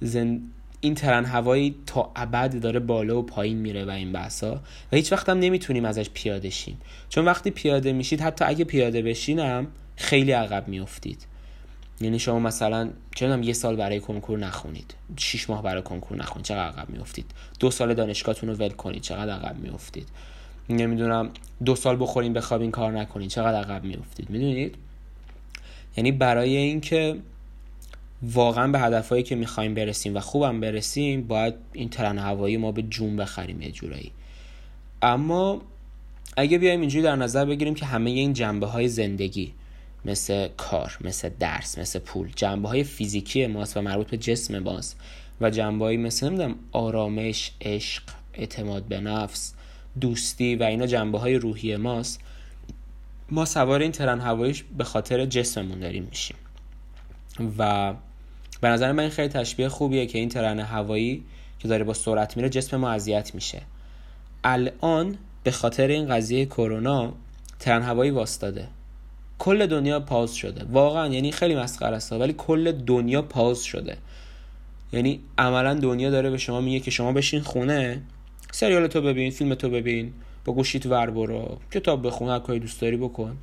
زن... 0.00 0.40
این 0.80 0.94
ترن 0.94 1.24
هوایی 1.24 1.74
تا 1.86 2.12
ابد 2.16 2.60
داره 2.60 2.80
بالا 2.80 3.18
و 3.18 3.22
پایین 3.22 3.58
میره 3.58 3.84
و 3.84 3.90
این 3.90 4.12
بحثا 4.12 4.54
و 4.92 4.96
هیچ 4.96 5.12
وقت 5.12 5.28
هم 5.28 5.38
نمی‌تونیم 5.38 5.84
ازش 5.84 6.10
پیاده 6.14 6.50
شیم. 6.50 6.80
چون 7.08 7.24
وقتی 7.24 7.50
پیاده 7.50 7.92
میشید 7.92 8.20
حتی 8.20 8.44
اگه 8.44 8.64
پیاده 8.64 9.02
بشینم 9.02 9.66
خیلی 9.96 10.32
عقب 10.32 10.68
میافتید. 10.68 11.26
یعنی 12.00 12.18
شما 12.18 12.38
مثلا 12.38 12.90
چه 13.14 13.38
یه 13.42 13.52
سال 13.52 13.76
برای 13.76 14.00
کنکور 14.00 14.38
نخونید. 14.38 14.94
شیش 15.16 15.50
ماه 15.50 15.62
برای 15.62 15.82
کنکور 15.82 16.18
نخونید. 16.18 16.44
چقدر 16.46 16.66
عقب 16.66 16.90
میافتید؟ 16.90 17.30
دو 17.60 17.70
سال 17.70 17.94
دانشگاهتون 17.94 18.48
رو 18.48 18.54
ول 18.54 18.68
کنید. 18.68 19.02
چقدر 19.02 19.32
عقب 19.32 19.58
میافتید؟ 19.58 20.08
نمی‌دونم 20.68 21.30
دو 21.64 21.76
سال 21.76 21.96
بخورین 22.00 22.32
بخوابین 22.32 22.70
کار 22.70 22.92
نکنید 22.92 23.30
چقدر 23.30 23.58
عقب 23.58 23.84
میافتید؟ 23.84 24.30
می‌دونید؟ 24.30 24.74
یعنی 25.96 26.12
برای 26.12 26.56
اینکه 26.56 27.16
واقعا 28.32 28.66
به 28.66 28.80
هدفهایی 28.80 29.22
که 29.22 29.34
می‌خوایم 29.34 29.74
برسیم 29.74 30.16
و 30.16 30.20
خوبم 30.20 30.60
برسیم 30.60 31.26
باید 31.26 31.54
این 31.72 31.88
ترن 31.88 32.18
هوایی 32.18 32.56
ما 32.56 32.72
به 32.72 32.82
جون 32.82 33.16
بخریم 33.16 33.62
یه 33.62 33.70
جورایی. 33.70 34.12
اما 35.02 35.62
اگه 36.36 36.58
بیایم 36.58 36.80
اینجوری 36.80 37.02
در 37.02 37.16
نظر 37.16 37.44
بگیریم 37.44 37.74
که 37.74 37.86
همه 37.86 38.10
این 38.10 38.32
جنبه 38.32 38.66
های 38.66 38.88
زندگی 38.88 39.52
مثل 40.04 40.48
کار 40.56 40.98
مثل 41.00 41.30
درس 41.38 41.78
مثل 41.78 41.98
پول 41.98 42.30
جنبه 42.36 42.68
های 42.68 42.84
فیزیکی 42.84 43.46
ماست 43.46 43.76
و 43.76 43.82
مربوط 43.82 44.10
به 44.10 44.16
جسم 44.16 44.58
ماست 44.58 45.00
و 45.40 45.50
جنبه 45.50 45.84
های 45.84 45.96
مثل 45.96 46.28
نمی‌دونم 46.28 46.54
آرامش 46.72 47.50
عشق 47.60 48.02
اعتماد 48.34 48.82
به 48.84 49.00
نفس 49.00 49.54
دوستی 50.00 50.56
و 50.56 50.62
اینا 50.62 50.86
جنبه 50.86 51.18
های 51.18 51.34
روحی 51.34 51.76
ماست 51.76 52.20
ما 53.30 53.44
سوار 53.44 53.80
این 53.80 53.92
ترن 53.92 54.20
هواییش 54.20 54.64
به 54.78 54.84
خاطر 54.84 55.26
جسممون 55.26 55.80
داریم 55.80 56.06
میشیم. 56.10 56.36
و 57.58 57.94
به 58.64 58.70
نظر 58.70 58.92
من 58.92 59.00
این 59.00 59.10
خیلی 59.10 59.28
تشبیه 59.28 59.68
خوبیه 59.68 60.06
که 60.06 60.18
این 60.18 60.28
ترن 60.28 60.60
هوایی 60.60 61.24
که 61.58 61.68
داره 61.68 61.84
با 61.84 61.94
سرعت 61.94 62.36
میره 62.36 62.48
جسم 62.48 62.76
ما 62.76 62.90
اذیت 62.90 63.34
میشه. 63.34 63.62
الان 64.44 65.18
به 65.42 65.50
خاطر 65.50 65.86
این 65.86 66.08
قضیه 66.08 66.46
کرونا 66.46 67.12
ترن 67.58 67.82
هوایی 67.82 68.10
واستاده 68.10 68.68
کل 69.38 69.66
دنیا 69.66 70.00
پاز 70.00 70.34
شده. 70.34 70.64
واقعا 70.72 71.06
یعنی 71.06 71.32
خیلی 71.32 71.54
مسخره 71.54 71.96
است 71.96 72.12
ولی 72.12 72.34
کل 72.38 72.72
دنیا 72.72 73.22
پاز 73.22 73.62
شده. 73.62 73.96
یعنی 74.92 75.20
عملا 75.38 75.74
دنیا 75.74 76.10
داره 76.10 76.30
به 76.30 76.38
شما 76.38 76.60
میگه 76.60 76.80
که 76.80 76.90
شما 76.90 77.12
بشین 77.12 77.40
خونه 77.40 78.02
سریال 78.52 78.86
تو 78.86 79.00
ببین 79.00 79.30
فیلم 79.30 79.54
تو 79.54 79.70
ببین 79.70 80.12
با 80.44 80.52
گوشیت 80.52 80.86
ور 80.86 81.10
برو 81.10 81.58
کتاب 81.70 82.06
بخون 82.06 82.28
هر 82.28 82.38
کاری 82.38 82.58
دوست 82.58 82.80
داری 82.80 82.96
بکن. 82.96 83.36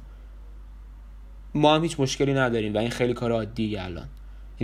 ما 1.53 1.75
هم 1.75 1.83
هیچ 1.83 1.99
مشکلی 1.99 2.33
نداریم 2.33 2.73
و 2.73 2.77
این 2.77 2.89
خیلی 2.89 3.13
کار 3.13 3.31
عادیه 3.31 3.83
الان. 3.83 4.07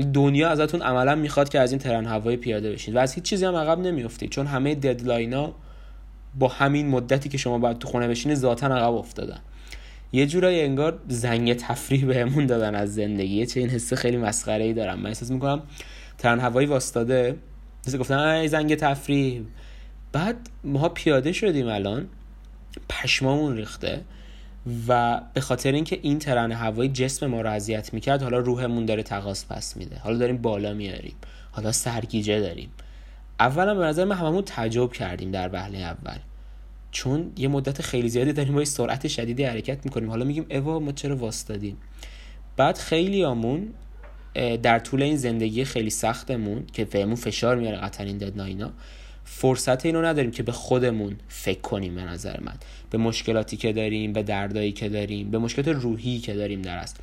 دنیا 0.03 0.49
ازتون 0.49 0.81
عملا 0.81 1.15
می‌خواد 1.15 1.49
که 1.49 1.60
از 1.60 1.71
این 1.71 1.79
ترن 1.79 2.05
هوایی 2.05 2.38
پیاده 2.38 2.71
بشید 2.71 2.95
و 2.95 2.99
از 2.99 3.13
هیچ 3.13 3.23
چیزی 3.23 3.45
هم 3.45 3.55
عقب 3.55 3.79
نمیافتید. 3.79 4.29
چون 4.29 4.47
همه 4.47 4.75
ددلاینا 4.75 5.53
با 6.39 6.47
همین 6.47 6.88
مدتی 6.88 7.29
که 7.29 7.38
شما 7.38 7.57
باید 7.57 7.79
تو 7.79 7.88
خونه 7.88 8.07
بشینید 8.07 8.38
ذاتا 8.38 8.67
عقب 8.67 8.93
افتادن. 8.93 9.39
یه 10.12 10.27
جورایی 10.27 10.62
انگار 10.62 10.99
زنگ 11.07 11.53
تفریح 11.53 12.05
بهمون 12.05 12.45
دادن 12.45 12.75
از 12.75 12.95
زندگی. 12.95 13.45
چه 13.45 13.60
این 13.60 13.69
حس 13.69 13.93
خیلی 13.93 14.17
مسخره 14.17 14.63
ای 14.63 14.73
دارم. 14.73 14.99
من 14.99 15.07
احساس 15.07 15.31
می‌کنم 15.31 15.62
ترن 16.17 16.39
هوایی 16.39 16.67
واسطاده 16.67 17.36
مثل 17.88 17.97
گفتن 17.97 18.19
ای 18.19 18.47
زنگ 18.47 18.75
تفریح. 18.75 19.41
بعد 20.12 20.36
ما 20.63 20.89
پیاده 20.89 21.31
شدیم 21.31 21.67
الان. 21.67 22.07
پشمامون 22.89 23.57
ریخته. 23.57 24.01
و 24.88 25.21
به 25.34 25.41
خاطر 25.41 25.71
اینکه 25.71 25.99
این 26.01 26.19
ترن 26.19 26.51
هوایی 26.51 26.89
جسم 26.89 27.27
ما 27.27 27.41
رو 27.41 27.49
اذیت 27.49 27.93
می‌کرد 27.93 28.21
حالا 28.23 28.38
روحمون 28.38 28.86
داره 28.86 29.03
تقاس 29.03 29.45
پس 29.45 29.77
میده. 29.77 29.99
حالا 29.99 30.17
داریم 30.17 30.38
بالا 30.38 30.73
میاریم. 30.73 31.15
حالا 31.51 31.71
سرگیجه 31.71 32.39
داریم. 32.39 32.69
اولا 33.39 33.75
به 33.75 33.84
نظر 33.84 34.06
من 34.06 34.15
هممون 34.15 34.43
تعجب 34.43 34.91
کردیم 34.91 35.32
در 35.32 35.49
وهله 35.53 35.77
اول. 35.77 36.17
چون 36.91 37.32
یه 37.38 37.47
مدت 37.47 37.82
خیلی 37.82 38.10
زیادی 38.10 38.34
داریم 38.34 38.56
با 38.56 38.65
سرعت 38.65 39.08
شدیدی 39.08 39.43
حرکت 39.43 39.86
می‌کنیم. 39.86 40.10
حالا 40.10 40.25
میگیم 40.25 40.45
اوا 40.51 40.80
ما 40.80 40.91
چرا 40.91 41.15
واسطادیم 41.15 41.77
بعد 42.58 42.77
خیلی 42.77 43.23
آمون 43.23 43.73
در 44.63 44.80
طول 44.80 45.03
این 45.03 45.17
زندگی 45.17 45.65
خیلی 45.65 45.89
سختمون 45.89 46.65
که 46.73 46.86
بهمون 46.86 47.15
فشار 47.15 47.56
میاره 47.56 47.77
قطعا 47.77 48.06
این 48.06 48.17
ددلاینا 48.17 48.71
فرصت 49.23 49.86
اینو 49.86 50.01
نداریم 50.01 50.32
که 50.32 50.43
به 50.43 50.51
خودمون 50.51 51.15
فکر 51.27 51.62
کنیم 51.62 51.95
به 51.95 52.01
نظر 52.01 52.39
من. 52.39 52.53
به 52.89 52.97
مشکلاتی 52.97 53.58
که 53.58 53.73
داریم 53.73 54.13
به 54.13 54.23
دردایی 54.23 54.71
که 54.71 54.89
داریم 54.89 55.32
به 55.32 55.38
مشکلات 55.38 55.67
روحی 55.67 56.19
که 56.19 56.34
داریم 56.34 56.62
در 56.62 56.78
است 56.78 57.00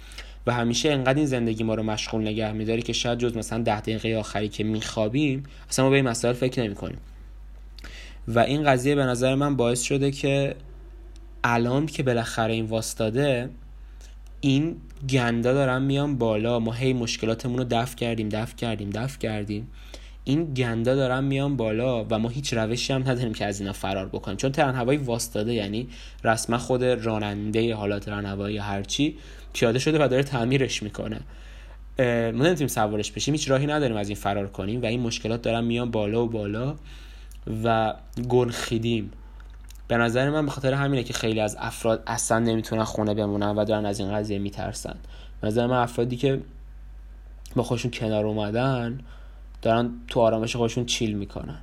و 0.47 0.53
همیشه 0.53 0.91
انقدر 0.91 1.15
این 1.15 1.27
زندگی 1.27 1.65
ما 1.65 1.75
رو 1.75 1.83
مشغول 1.83 2.23
نگه 2.23 2.53
میداره 2.53 2.83
که 2.83 2.93
شاید 2.93 3.19
جز 3.19 3.37
مثلا 3.37 3.63
ده 3.63 3.81
دقیقه 3.81 4.17
آخری 4.17 4.49
که 4.49 4.65
میخوابیم 4.65 5.43
اصلا 5.69 5.85
ما 5.85 5.91
به 5.91 5.97
این 5.97 6.09
مسائل 6.09 6.35
فکر 6.35 6.63
نمی 6.63 6.75
کنیم 6.75 6.99
و 8.29 8.39
این 8.39 8.65
قضیه 8.65 8.95
به 8.95 9.05
نظر 9.05 9.35
من 9.35 9.57
باعث 9.57 9.83
شده 9.83 10.11
که 10.11 10.55
الان 11.45 11.87
که 11.87 12.03
بالاخره 12.03 12.55
این 12.55 12.65
واستاده 12.65 13.51
این 14.41 14.77
گندا 15.09 15.53
دارن 15.53 15.83
میان 15.83 16.19
بالا. 16.19 16.59
ما 16.59 16.73
هی 16.73 16.93
مشکلاتمون 16.93 17.59
رو 17.59 17.65
دفع 17.71 17.97
کردیم 17.97 18.29
دفع 18.29 18.57
کردیم 18.57 18.91
دفع 18.91 19.19
کردیم. 19.19 19.69
این 20.25 20.55
گندا 20.55 20.95
دارن 20.95 21.25
میان 21.25 21.57
بالا 21.57 22.05
و 22.11 22.19
ما 22.19 22.29
هیچ 22.29 22.55
روشی 22.55 22.93
هم 22.93 23.01
نداریم 23.01 23.35
که 23.35 23.47
از 23.47 23.61
اینا 23.61 23.73
فرار 23.73 24.09
بکنیم. 24.09 24.37
چون 24.37 24.53
ترن 24.53 24.75
هوایی 24.75 24.99
واستاده 24.99 25.55
یعنی 25.55 25.89
رسما 26.25 26.59
خود 26.59 26.85
راننده 26.85 27.75
حالا 27.75 27.99
ترن 27.99 28.27
هوایی 28.27 28.59
هرچی 28.59 29.17
پیاده 29.53 29.79
شده 29.79 30.05
و 30.05 30.09
داره 30.09 30.23
تعمیرش 30.23 30.83
می‌کنه. 30.83 31.21
ما 31.99 32.45
نمی‌تونیم 32.45 32.67
سوارش 32.67 33.13
بشیم 33.13 33.35
هیچ 33.35 33.51
راهی 33.51 33.67
نداریم 33.67 33.97
از 33.97 34.09
این 34.09 34.17
فرار 34.17 34.47
کنیم 34.47 34.83
و 34.83 34.87
این 34.87 35.01
مشکلات 35.01 35.43
دارن 35.43 35.65
میان 35.65 35.91
بالا 35.91 36.25
و 36.25 36.29
بالا 36.29 36.75
و 37.65 37.95
گرخیدیم 38.29 39.11
به 39.89 39.97
نظر 39.97 40.31
من 40.31 40.45
به 40.45 40.51
خاطر 40.51 40.75
همینه 40.75 41.03
که 41.03 41.13
خیلی 41.13 41.41
از 41.41 41.57
افراد 41.61 42.03
اصلا 42.07 42.39
نمی‌تونن 42.39 42.85
خونه 42.85 43.15
بمونن 43.15 43.57
و 43.57 43.65
دارن 43.65 43.87
از 43.87 44.01
این 44.01 44.13
قضیه 44.13 44.39
میترسن. 44.39 44.97
نظر 45.43 45.67
من 45.67 45.77
افرادی 45.77 46.17
که 46.17 46.41
با 47.57 47.63
خودشون 47.63 47.91
کنار 47.91 48.27
اومدن 48.27 49.01
دارن 49.65 49.91
تو 50.09 50.21
آرامش 50.21 50.57
خودشون 50.57 50.85
چیل 50.87 51.13
می‌کنن. 51.13 51.59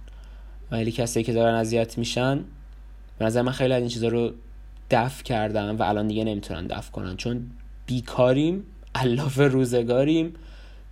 ولی 0.72 0.92
کسایی 0.92 1.24
که 1.24 1.34
دارن 1.34 1.54
اذیت 1.54 1.98
میشن 1.98 2.40
به 3.20 3.26
نظر 3.26 3.42
من 3.42 3.52
خیلی 3.52 3.74
از 3.74 3.80
این 3.80 3.90
چیزا 3.90 4.08
رو 4.08 4.32
دفع 4.92 5.24
کردن 5.24 5.76
و 5.76 5.84
الان 5.84 6.08
دیگه 6.08 6.24
نمی‌تونن 6.24 6.68
دفع 6.68 6.92
کنن. 6.92 7.18
چون 7.18 7.52
بیکاریم 7.86 8.64
الاف 8.96 9.40
روزگاریم 9.40 10.34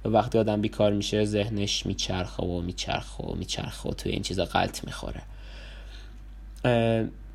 و 0.05 0.09
وقتی 0.09 0.37
آدم 0.37 0.61
بیکار 0.61 0.93
میشه 0.93 1.25
ذهنش 1.25 1.85
میچرخه 1.85 2.43
و 2.43 2.61
میچرخه 2.61 3.23
و 3.23 3.35
میچرخه 3.35 3.89
و 3.89 3.93
توی 3.93 4.11
این 4.11 4.21
چیزا 4.21 4.45
غلط 4.45 4.85
می‌خوره. 4.85 5.21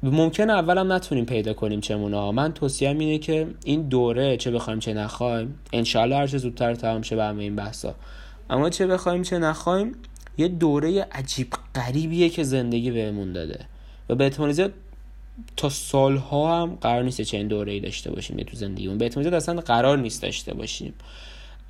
ممکن 0.02 0.50
اولم 0.50 0.92
نتونیم 0.92 1.24
پیدا 1.24 1.54
کنیم 1.54 1.80
چمونه 1.80 2.30
من 2.30 2.52
توصیم 2.52 2.98
اینه 2.98 3.18
که 3.18 3.46
این 3.64 3.82
دوره 3.82 4.36
چه 4.36 4.50
بخوایم 4.50 4.78
چه 4.78 4.94
نخوایم 4.94 5.54
انشالله 5.72 6.16
هر 6.16 6.26
چه 6.26 6.38
زودتر 6.38 6.74
تمام 6.74 7.02
شه 7.02 7.16
به 7.16 7.24
همه 7.24 7.42
این 7.42 7.56
بحثا. 7.56 7.94
اما 8.50 8.70
چه 8.70 8.86
بخوایم 8.86 9.22
چه 9.22 9.38
نخوایم 9.38 9.92
یه 10.38 10.48
دوره 10.48 11.02
عجیب 11.12 11.48
غریبیه 11.74 12.28
که 12.28 12.42
زندگی 12.42 12.90
بهمون 12.90 13.32
داده. 13.32 13.66
و 14.08 14.14
به 14.14 14.24
احتمال 14.24 14.52
زیاد 14.52 14.72
تا 15.56 15.68
سالها 15.68 16.62
هم 16.62 16.78
قرار 16.80 17.02
نیست 17.02 17.34
این 17.34 17.48
دوره 17.48 17.72
ای 17.72 17.80
داشته 17.80 18.10
باشیم 18.10 18.36
تو 18.36 18.56
زندگیمون. 18.56 18.98
به 18.98 19.04
احتمال 19.04 19.22
زیاد 19.24 19.34
اصلا 19.34 19.60
قرار 19.60 19.98
نیست 19.98 20.22
داشته 20.22 20.54
باشیم. 20.54 20.94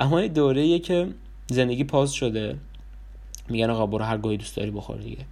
اما 0.01 0.19
این 0.19 0.33
دوره 0.33 0.79
که 0.79 1.09
زندگی 1.47 1.85
پاز 1.85 2.13
شده. 2.13 2.57
میگن 3.49 3.71
آقا 3.71 3.87
برو 3.87 4.05
هر 4.05 4.19
گاهی 4.19 4.37
دوست 4.37 4.57
داری 4.57 4.71
بخور 4.71 4.97
دیگه. 4.97 5.25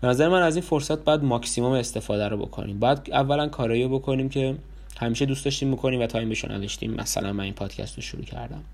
به 0.00 0.08
نظر 0.08 0.28
من 0.28 0.42
از 0.42 0.56
این 0.56 0.64
فرصت 0.64 0.98
باید 1.04 1.22
ماکسیموم 1.22 1.72
استفاده 1.72 2.28
رو 2.28 2.36
بکنیم. 2.36 2.78
باید 2.78 2.98
اولا 3.12 3.48
کارایی 3.48 3.88
بکنیم 3.88 4.28
که 4.28 4.54
همیشه 4.96 5.26
دوست 5.26 5.44
داشتیم 5.44 5.72
بکنیم 5.72 6.00
و 6.00 6.06
تایمشون 6.06 6.52
نداشتیم. 6.52 6.94
مثلا 6.94 7.32
من 7.32 7.44
این 7.44 7.52
پادکست 7.52 7.96
رو 7.96 8.02
شروع 8.02 8.24
کردم. 8.24 8.64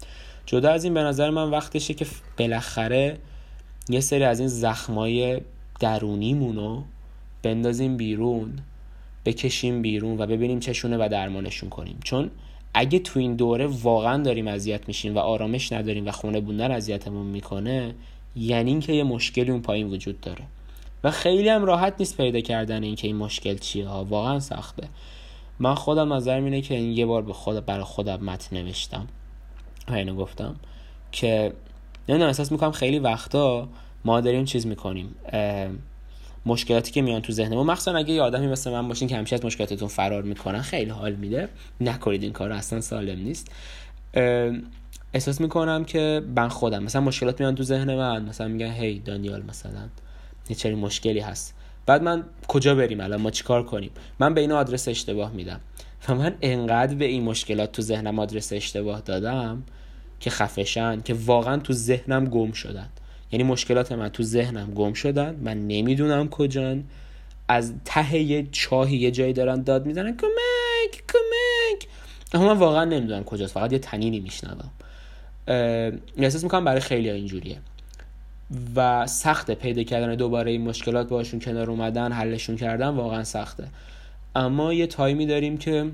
جدا 0.47 0.71
از 0.71 0.85
این 0.85 0.95
به 0.95 1.01
نظر 1.01 1.31
من 1.31 1.51
وقتشه 1.51 1.95
که 1.95 2.07
بالاخره 2.39 3.19
یه 3.89 4.01
سری 4.01 4.25
از 4.25 4.39
این 4.39 4.49
زخمای 4.49 5.41
درونیمون 5.81 6.57
رو 6.57 6.85
بندازیم 7.43 7.97
بیرون 7.97 8.59
بکشیم 9.25 9.83
بیرون 9.83 10.19
و 10.19 10.27
ببینیم 10.27 10.61
چشونه 10.61 10.97
و 10.97 11.09
درمانشون 11.09 11.69
کنیم. 11.69 11.99
چون 12.05 12.31
اگه 12.75 12.99
تو 12.99 13.21
این 13.21 13.37
دوره 13.37 13.67
واقعا 13.67 14.23
داریم 14.23 14.49
اذیت 14.49 14.89
میشیم 14.89 15.15
و 15.15 15.19
آرامش 15.19 15.73
نداریم 15.73 16.07
و 16.07 16.11
خونه 16.11 16.41
بوندن 16.41 16.71
اذیتمون 16.71 17.27
می‌کنه 17.27 17.95
یعنی 18.37 18.71
اینکه 18.71 18.93
یه 18.93 19.05
مشکلی 19.05 19.51
اون 19.51 19.63
پایین 19.63 19.87
وجود 19.87 20.21
داره. 20.21 20.45
و 21.05 21.11
خیلی 21.11 21.49
هم 21.49 21.65
راحت 21.65 21.95
نیست 21.99 22.17
پیدا 22.17 22.41
کردن 22.41 22.83
اینکه 22.83 23.07
این 23.07 23.17
مشکل 23.17 23.59
چیه 23.59 23.87
ها. 23.87 24.05
واقعا 24.05 24.41
سخته. 24.41 24.89
من 25.59 25.75
خودم 25.75 26.13
نظر 26.13 26.35
اینه 26.35 26.61
که 26.61 26.75
این 26.75 26.93
یه 26.93 27.07
بار 27.07 27.23
به 27.23 27.33
خود 27.33 27.67
برای 27.67 27.85
خودم 27.85 28.25
متن 28.25 28.57
نوشتم. 28.57 29.07
اینو 29.89 30.15
گفتم 30.15 30.57
که 31.13 31.53
نمی‌دونم 32.09 32.29
احساس 32.29 32.53
می‌کنم 32.53 32.73
خیلی 32.73 32.99
وقتا 32.99 33.69
ما 34.05 34.21
داریم 34.21 34.45
چیز 34.45 34.67
می‌کنیم. 34.67 35.15
مشکلاتی 36.47 36.93
که 36.93 37.03
میان 37.03 37.23
تو 37.23 37.33
ذهن 37.33 37.55
ما 37.55 37.65
مخصوصا 37.65 37.97
اگه 37.97 38.15
یه 38.15 38.23
آدمی 38.23 38.47
مثل 38.47 38.71
من 38.71 38.89
باشین 38.89 39.09
که 39.09 39.17
همیشه 39.17 39.37
از 39.37 39.45
مشکلاتتون 39.45 39.89
فرار 39.89 40.23
می‌کنن 40.23 40.63
خیلی 40.63 40.91
حال 40.91 41.13
میده. 41.13 41.49
نکنید 41.81 42.23
این 42.23 42.33
کار 42.33 42.53
اصلا 42.53 42.81
سالم 42.81 43.19
نیست. 43.19 43.53
احساس 45.15 45.41
می‌کنم 45.41 45.85
که 45.85 46.23
من 46.37 46.49
خودم 46.49 46.83
مثلا 46.83 47.03
مشکلات 47.03 47.41
میان 47.41 47.55
تو 47.55 47.63
ذهن 47.63 47.95
من. 47.95 48.25
مثلا 48.25 48.49
میگن 48.49 48.71
هی 48.71 48.99
دانیال 48.99 49.43
مثلا 49.43 49.89
یه 50.49 50.57
چنین 50.57 50.79
مشکلی 50.79 51.21
هست. 51.21 51.55
بعد 51.87 52.03
من 52.03 52.25
کجا 52.49 52.75
بریم 52.75 53.01
الان؟ 53.01 53.21
ما 53.21 53.31
چیکار 53.31 53.63
کنیم؟ 53.63 53.91
من 54.19 54.35
به 54.35 54.41
این 54.41 54.53
آدرس 54.53 54.89
اشتباه 54.89 55.33
میدم. 55.33 55.61
و 56.09 56.15
من 56.15 56.35
انقدر 56.43 56.95
به 56.95 57.05
این 57.05 57.23
مشکلات 57.23 57.73
تو 57.73 57.83
ذهنم 57.83 58.19
آدرس 58.19 58.53
اشتباه 58.53 59.01
دادم 59.01 59.63
که 60.21 60.31
خفشن 60.31 61.01
که 61.01 61.15
واقعا 61.15 61.57
تو 61.57 61.73
ذهنم 61.73 62.25
گم 62.25 62.53
شدن. 62.53 62.89
یعنی 63.33 63.45
مشکلات 63.45 63.93
من 63.93 64.09
تو 64.09 64.23
ذهنم 64.23 64.71
گم 64.75 64.93
شدن. 64.93 65.37
من 65.43 65.67
نمی‌دونم 65.67 66.29
کجان. 66.29 66.85
از 67.49 67.75
ته 67.85 68.19
یه 68.19 68.47
چاهی 68.53 68.97
یه 68.97 69.11
جایی 69.11 69.33
دارن 69.33 69.63
داد 69.63 69.87
می‌زنن. 69.87 70.17
کمک 70.17 70.93
کمک. 70.93 71.89
اما 72.33 72.55
من 72.55 72.61
واقعا 72.61 72.85
نمی‌دونم 72.85 73.25
کجاست. 73.25 73.55
فقط 73.55 73.73
یه 73.73 73.79
تنینی 73.79 74.21
میشنوم. 74.21 74.71
احساس 76.19 76.45
می‌کنم 76.45 76.65
برای 76.65 76.81
خیلی 76.81 77.11
اینجوریه. 77.11 77.59
و 78.77 79.07
سخته. 79.07 79.55
پیدا 79.55 79.83
کردن 79.83 80.15
دوباره 80.15 80.51
این 80.51 80.63
مشکلات 80.63 81.09
باشون 81.09 81.41
کنار 81.41 81.71
اومدن 81.71 82.13
حلشون 82.13 82.57
کردن 82.57 82.89
واقعا 82.89 83.25
سخته. 83.25 83.69
اما 84.35 84.73
یه 84.73 84.87
تایمی 84.87 85.27
داریم 85.27 85.59
که 85.59 85.91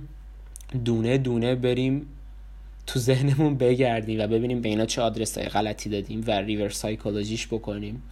دونه 0.85 1.19
دونه 1.19 1.55
بریم 1.55 2.07
تو 2.87 2.99
ذهنمون 2.99 3.57
بگردیم 3.57 4.21
و 4.21 4.27
ببینیم 4.27 4.61
به 4.61 4.69
اینا 4.69 4.87
چه 4.87 5.03
آدرس 5.03 5.39
های 5.39 5.49
غلطی 5.49 5.91
دادیم 5.91 6.25
و 6.27 6.31
ریور 6.31 6.69
سایکولوژیش 6.69 7.47
بکنیم 7.47 8.03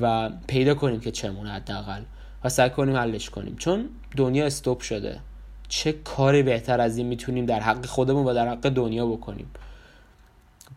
و 0.00 0.30
پیدا 0.46 0.74
کنیم 0.74 1.00
که 1.00 1.10
چمونه 1.10 1.50
حداقل 1.50 2.02
و 2.44 2.48
سعی 2.48 2.70
کنیم 2.70 2.96
حلش 2.96 3.30
کنیم. 3.30 3.56
چون 3.56 3.88
دنیا 4.16 4.46
استوب 4.46 4.80
شده. 4.80 5.20
چه 5.68 5.92
کاری 5.92 6.42
بهتر 6.42 6.80
از 6.80 6.98
این 6.98 7.06
می‌تونیم 7.06 7.46
در 7.46 7.60
حق 7.60 7.86
خودمون 7.86 8.26
و 8.26 8.34
در 8.34 8.48
حق 8.48 8.68
دنیا 8.68 9.06
بکنیم؟ 9.06 9.50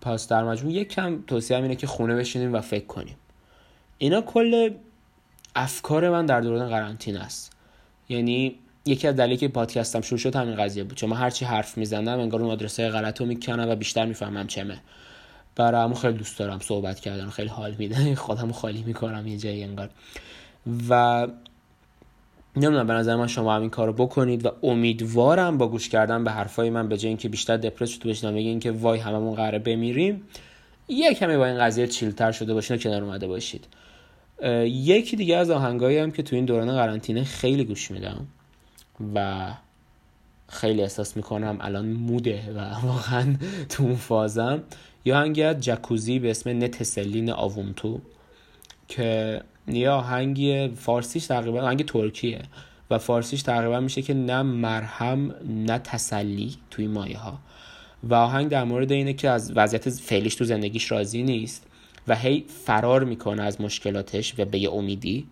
پس 0.02 0.28
در 0.28 0.44
مجموع 0.44 0.74
یک 0.74 0.90
کم 0.90 1.24
توصیه 1.28 1.58
اینه 1.58 1.76
که 1.76 1.88
خونه 1.88 2.16
بشینیم 2.16 2.54
و 2.54 2.62
فکر 2.62 2.86
کنیم. 2.86 3.16
اینا 3.98 4.22
کل 4.22 4.70
افکار 5.56 6.10
من 6.10 6.26
در 6.26 6.42
دوران 6.42 6.70
قرنطینه 6.70 7.20
است. 7.20 7.52
یعنی 8.10 8.56
یکی 8.86 9.08
از 9.08 9.16
دلایلی 9.16 9.38
که 9.38 9.48
پادکستم 9.48 10.02
شروع 10.02 10.20
شد 10.20 10.36
همین 10.36 10.56
قضیه 10.56 10.84
بود. 10.84 10.98
چون 10.98 11.10
من 11.10 11.18
هرچی 11.18 11.46
حرف 11.46 11.78
می‌زنم 11.78 12.20
انگار 12.20 12.42
اون 12.42 12.52
آدرسه 12.52 12.90
غلط 12.90 13.22
رو 13.22 13.28
می‌کنم 13.28 13.70
و 13.70 13.76
بیشتر 13.76 14.06
می‌فهمم 14.06 14.48
چمه. 14.48 14.80
برای 15.56 15.94
خیلی 15.96 16.14
دوست 16.14 16.40
دارم 16.40 16.60
صحبت 16.60 17.00
کردن 17.00 17.30
خیلی 17.30 17.50
حال 17.50 17.76
میده. 17.80 18.16
خودم 18.26 18.52
خالی 18.52 18.84
می‌کنم 18.84 19.28
یه 19.28 19.38
جایی 19.38 19.64
انگار. 19.64 19.90
و 20.90 21.28
نمی‌دونم 22.56 22.88
به 22.88 22.94
نظر 22.94 23.16
من 23.16 23.28
شما 23.28 23.56
همین 23.56 23.70
کارو 23.70 23.94
بکنید 23.94 24.46
و 24.46 24.52
امیدوارم 24.64 25.58
با 25.58 25.68
گوش 25.68 25.90
کردن 25.90 26.24
به 26.24 26.32
حرفای 26.32 26.70
من 26.70 26.88
به 26.88 26.98
جای 26.98 27.08
اینکه 27.08 27.30
بیشتر 27.30 27.58
دپرس 27.58 27.98
تو 27.98 28.10
بشنم 28.10 28.36
بگین 28.36 28.60
که 28.60 28.72
وای 28.72 29.00
هممون 29.00 29.36
قراره 29.36 29.60
بمیریم 29.60 30.22
یه 30.88 31.14
کمی 31.14 31.38
با 31.38 31.46
این 31.46 31.60
قضیه 31.60 31.88
چیلتر 31.88 32.32
شده 32.32 32.54
باشین 32.54 32.76
و 32.76 32.80
کنار 32.80 33.04
اومده 33.04 33.28
باشید. 33.28 33.66
یکی 34.66 35.16
دیگه 35.16 35.38
از 35.38 35.50
آهنگایی 35.50 35.98
هم 35.98 36.12
که 36.12 36.24
تو 36.24 36.36
این 36.36 36.46
دوران 36.46 36.72
قرنطینه 36.72 37.24
خیلی 37.24 37.64
گوش 37.64 37.92
میدم. 37.92 38.28
و 39.16 39.48
خیلی 40.50 40.82
احساس 40.82 41.18
می‌کنم 41.18 41.58
الان 41.62 41.86
موده 41.86 42.54
و 42.56 42.60
واقعا 42.88 43.36
تو 43.70 43.84
اون 43.84 43.96
فازم. 43.96 44.64
یا 45.06 45.20
آهنگ 45.20 45.54
جکوزی 45.54 46.20
به 46.20 46.32
اسم 46.32 46.50
نتسلین 46.50 47.32
آوونتو 47.32 48.00
که 48.88 49.42
یه 49.68 49.90
آهنگ 49.90 50.72
فارسیش 50.76 51.26
تقریبا 51.26 51.62
آهنگ 51.62 51.86
ترکیه 51.86 52.42
و 52.90 52.98
فارسیش 52.98 53.42
تقریبا 53.42 53.80
میشه 53.80 54.02
که 54.02 54.14
نه 54.14 54.42
مرهم 54.42 55.36
نه 55.48 55.78
تسلی 55.78 56.56
توی 56.72 56.88
مایه 56.88 57.18
ها. 57.18 57.40
و 58.04 58.14
آهنگ 58.14 58.50
در 58.50 58.64
مورد 58.64 58.92
اینه 58.92 59.14
که 59.14 59.30
از 59.30 59.52
وضعیت 59.56 59.90
فعلیش 59.90 60.36
تو 60.36 60.44
زندگیش 60.44 60.92
راضی 60.92 61.24
نیست 61.24 61.68
و 62.08 62.16
هی 62.16 62.46
فرار 62.66 63.04
می‌کنه 63.04 63.44
از 63.44 63.62
مشکلاتش 63.62 64.40
و 64.40 64.46
به 64.46 64.60
یه 64.60 64.72
امیدی. 64.72 65.28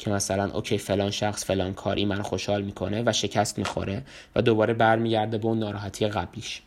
که 0.00 0.10
مثلا 0.10 0.50
اوکی 0.52 0.78
فلان 0.78 1.10
شخص 1.10 1.44
فلان 1.44 1.74
کاری 1.74 2.04
من 2.04 2.22
خوشحال 2.22 2.62
می‌کنه 2.62 3.02
و 3.06 3.12
شکست 3.12 3.58
می‌خوره 3.58 4.02
و 4.36 4.42
دوباره 4.42 4.74
برمیگرده 4.74 5.38
به 5.38 5.46
اون 5.46 5.58
ناراحتی 5.58 6.08
قبلیش. 6.08 6.62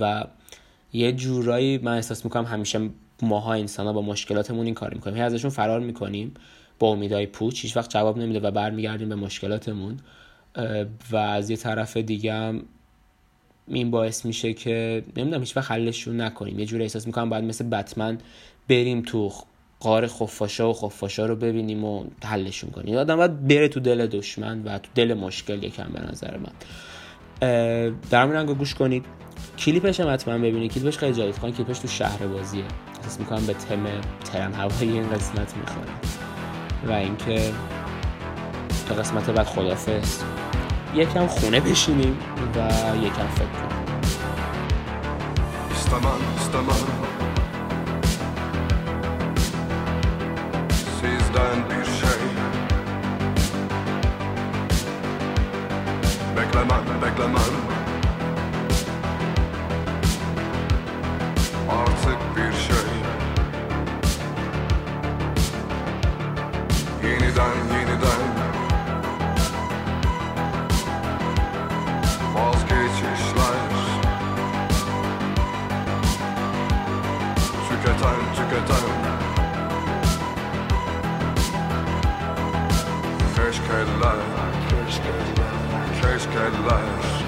و 0.00 0.24
یه 0.92 1.12
جورایی 1.12 1.78
من 1.78 1.94
احساس 1.94 2.24
می‌کنم 2.24 2.44
همیشه 2.44 2.90
ماها 3.22 3.52
انسان 3.52 3.86
ها 3.86 3.92
با 3.92 4.02
مشکلاتمون 4.02 4.66
این 4.66 4.74
کار 4.74 4.94
می‌کنیم. 4.94 5.16
هی 5.16 5.22
ازشون 5.22 5.50
فرار 5.50 5.80
می‌کنیم 5.80 6.34
با 6.78 6.88
امیدهای 6.88 7.26
پوچ 7.26 7.62
هیچ 7.62 7.76
وقت 7.76 7.90
جواب 7.90 8.18
نمیده 8.18 8.40
و 8.40 8.50
برمیگردیم 8.50 9.08
به 9.08 9.14
مشکلاتمون. 9.14 10.00
و 11.10 11.16
از 11.16 11.50
یه 11.50 11.56
طرف 11.56 11.96
دیگه 11.96 12.32
هم 12.32 12.62
این 13.66 13.90
باعث 13.90 14.24
میشه 14.24 14.52
که 14.52 15.04
نمی‌دونم 15.16 15.40
هیچ 15.40 15.56
وقت 15.56 15.70
حلشون 15.70 16.20
نکنیم. 16.20 16.58
یه 16.58 16.66
جوری 16.66 16.82
احساس 16.82 17.06
می‌کنم 17.06 17.30
باید 17.30 17.44
مثل 17.44 17.64
بتمن 17.64 18.18
بریم 18.68 19.02
تو 19.02 19.30
قار 19.80 20.06
خفاشا 20.06 20.70
و 20.70 20.72
خفاشا 20.72 21.26
رو 21.26 21.36
ببینیم 21.36 21.84
و 21.84 22.04
حلشون 22.24 22.70
کنیم. 22.70 22.96
آدم 22.96 23.16
باید 23.16 23.48
بره 23.48 23.68
تو 23.68 23.80
دل 23.80 24.06
دشمن 24.06 24.62
و 24.62 24.78
تو 24.78 24.88
دل 24.94 25.14
مشکل 25.14 25.62
یکم 25.62 25.88
به 25.92 26.00
نظر 26.00 26.36
من. 26.36 26.52
در 28.10 28.26
رنگ 28.26 28.48
گوش 28.50 28.74
کنید. 28.74 29.04
کلیپش 29.58 30.00
هم 30.00 30.12
حتما 30.12 30.38
ببینید. 30.38 30.72
کلیپش 30.72 30.98
خیلی 30.98 31.14
جالب. 31.14 31.38
کن 31.38 31.52
کلیپش 31.52 31.78
تو 31.78 31.88
شهر 31.88 32.26
بازیه. 32.26 32.64
احساس 32.96 33.20
می‌کنم 33.20 33.46
به 33.46 33.54
تم 33.54 33.86
ترن 34.24 34.52
هوایی 34.52 34.92
این 34.92 35.08
قسمت 35.10 35.56
می‌خوره. 35.56 35.90
و 36.86 36.92
اینکه 36.92 37.52
تا 38.88 38.94
قسمت 38.94 39.30
بعد 39.30 39.46
خدافظ 39.46 40.22
یکم 40.94 41.26
خونه 41.26 41.60
بشینیم 41.60 42.18
و 42.54 42.70
یکم 42.96 43.28
فکر 43.28 43.46
کنیم. 43.46 43.88
to 78.36 78.42
get 78.50 78.70
out. 78.70 79.08
Cascade 83.34 83.92
life, 84.02 84.28
cascade 86.00 86.58
life. 86.66 87.27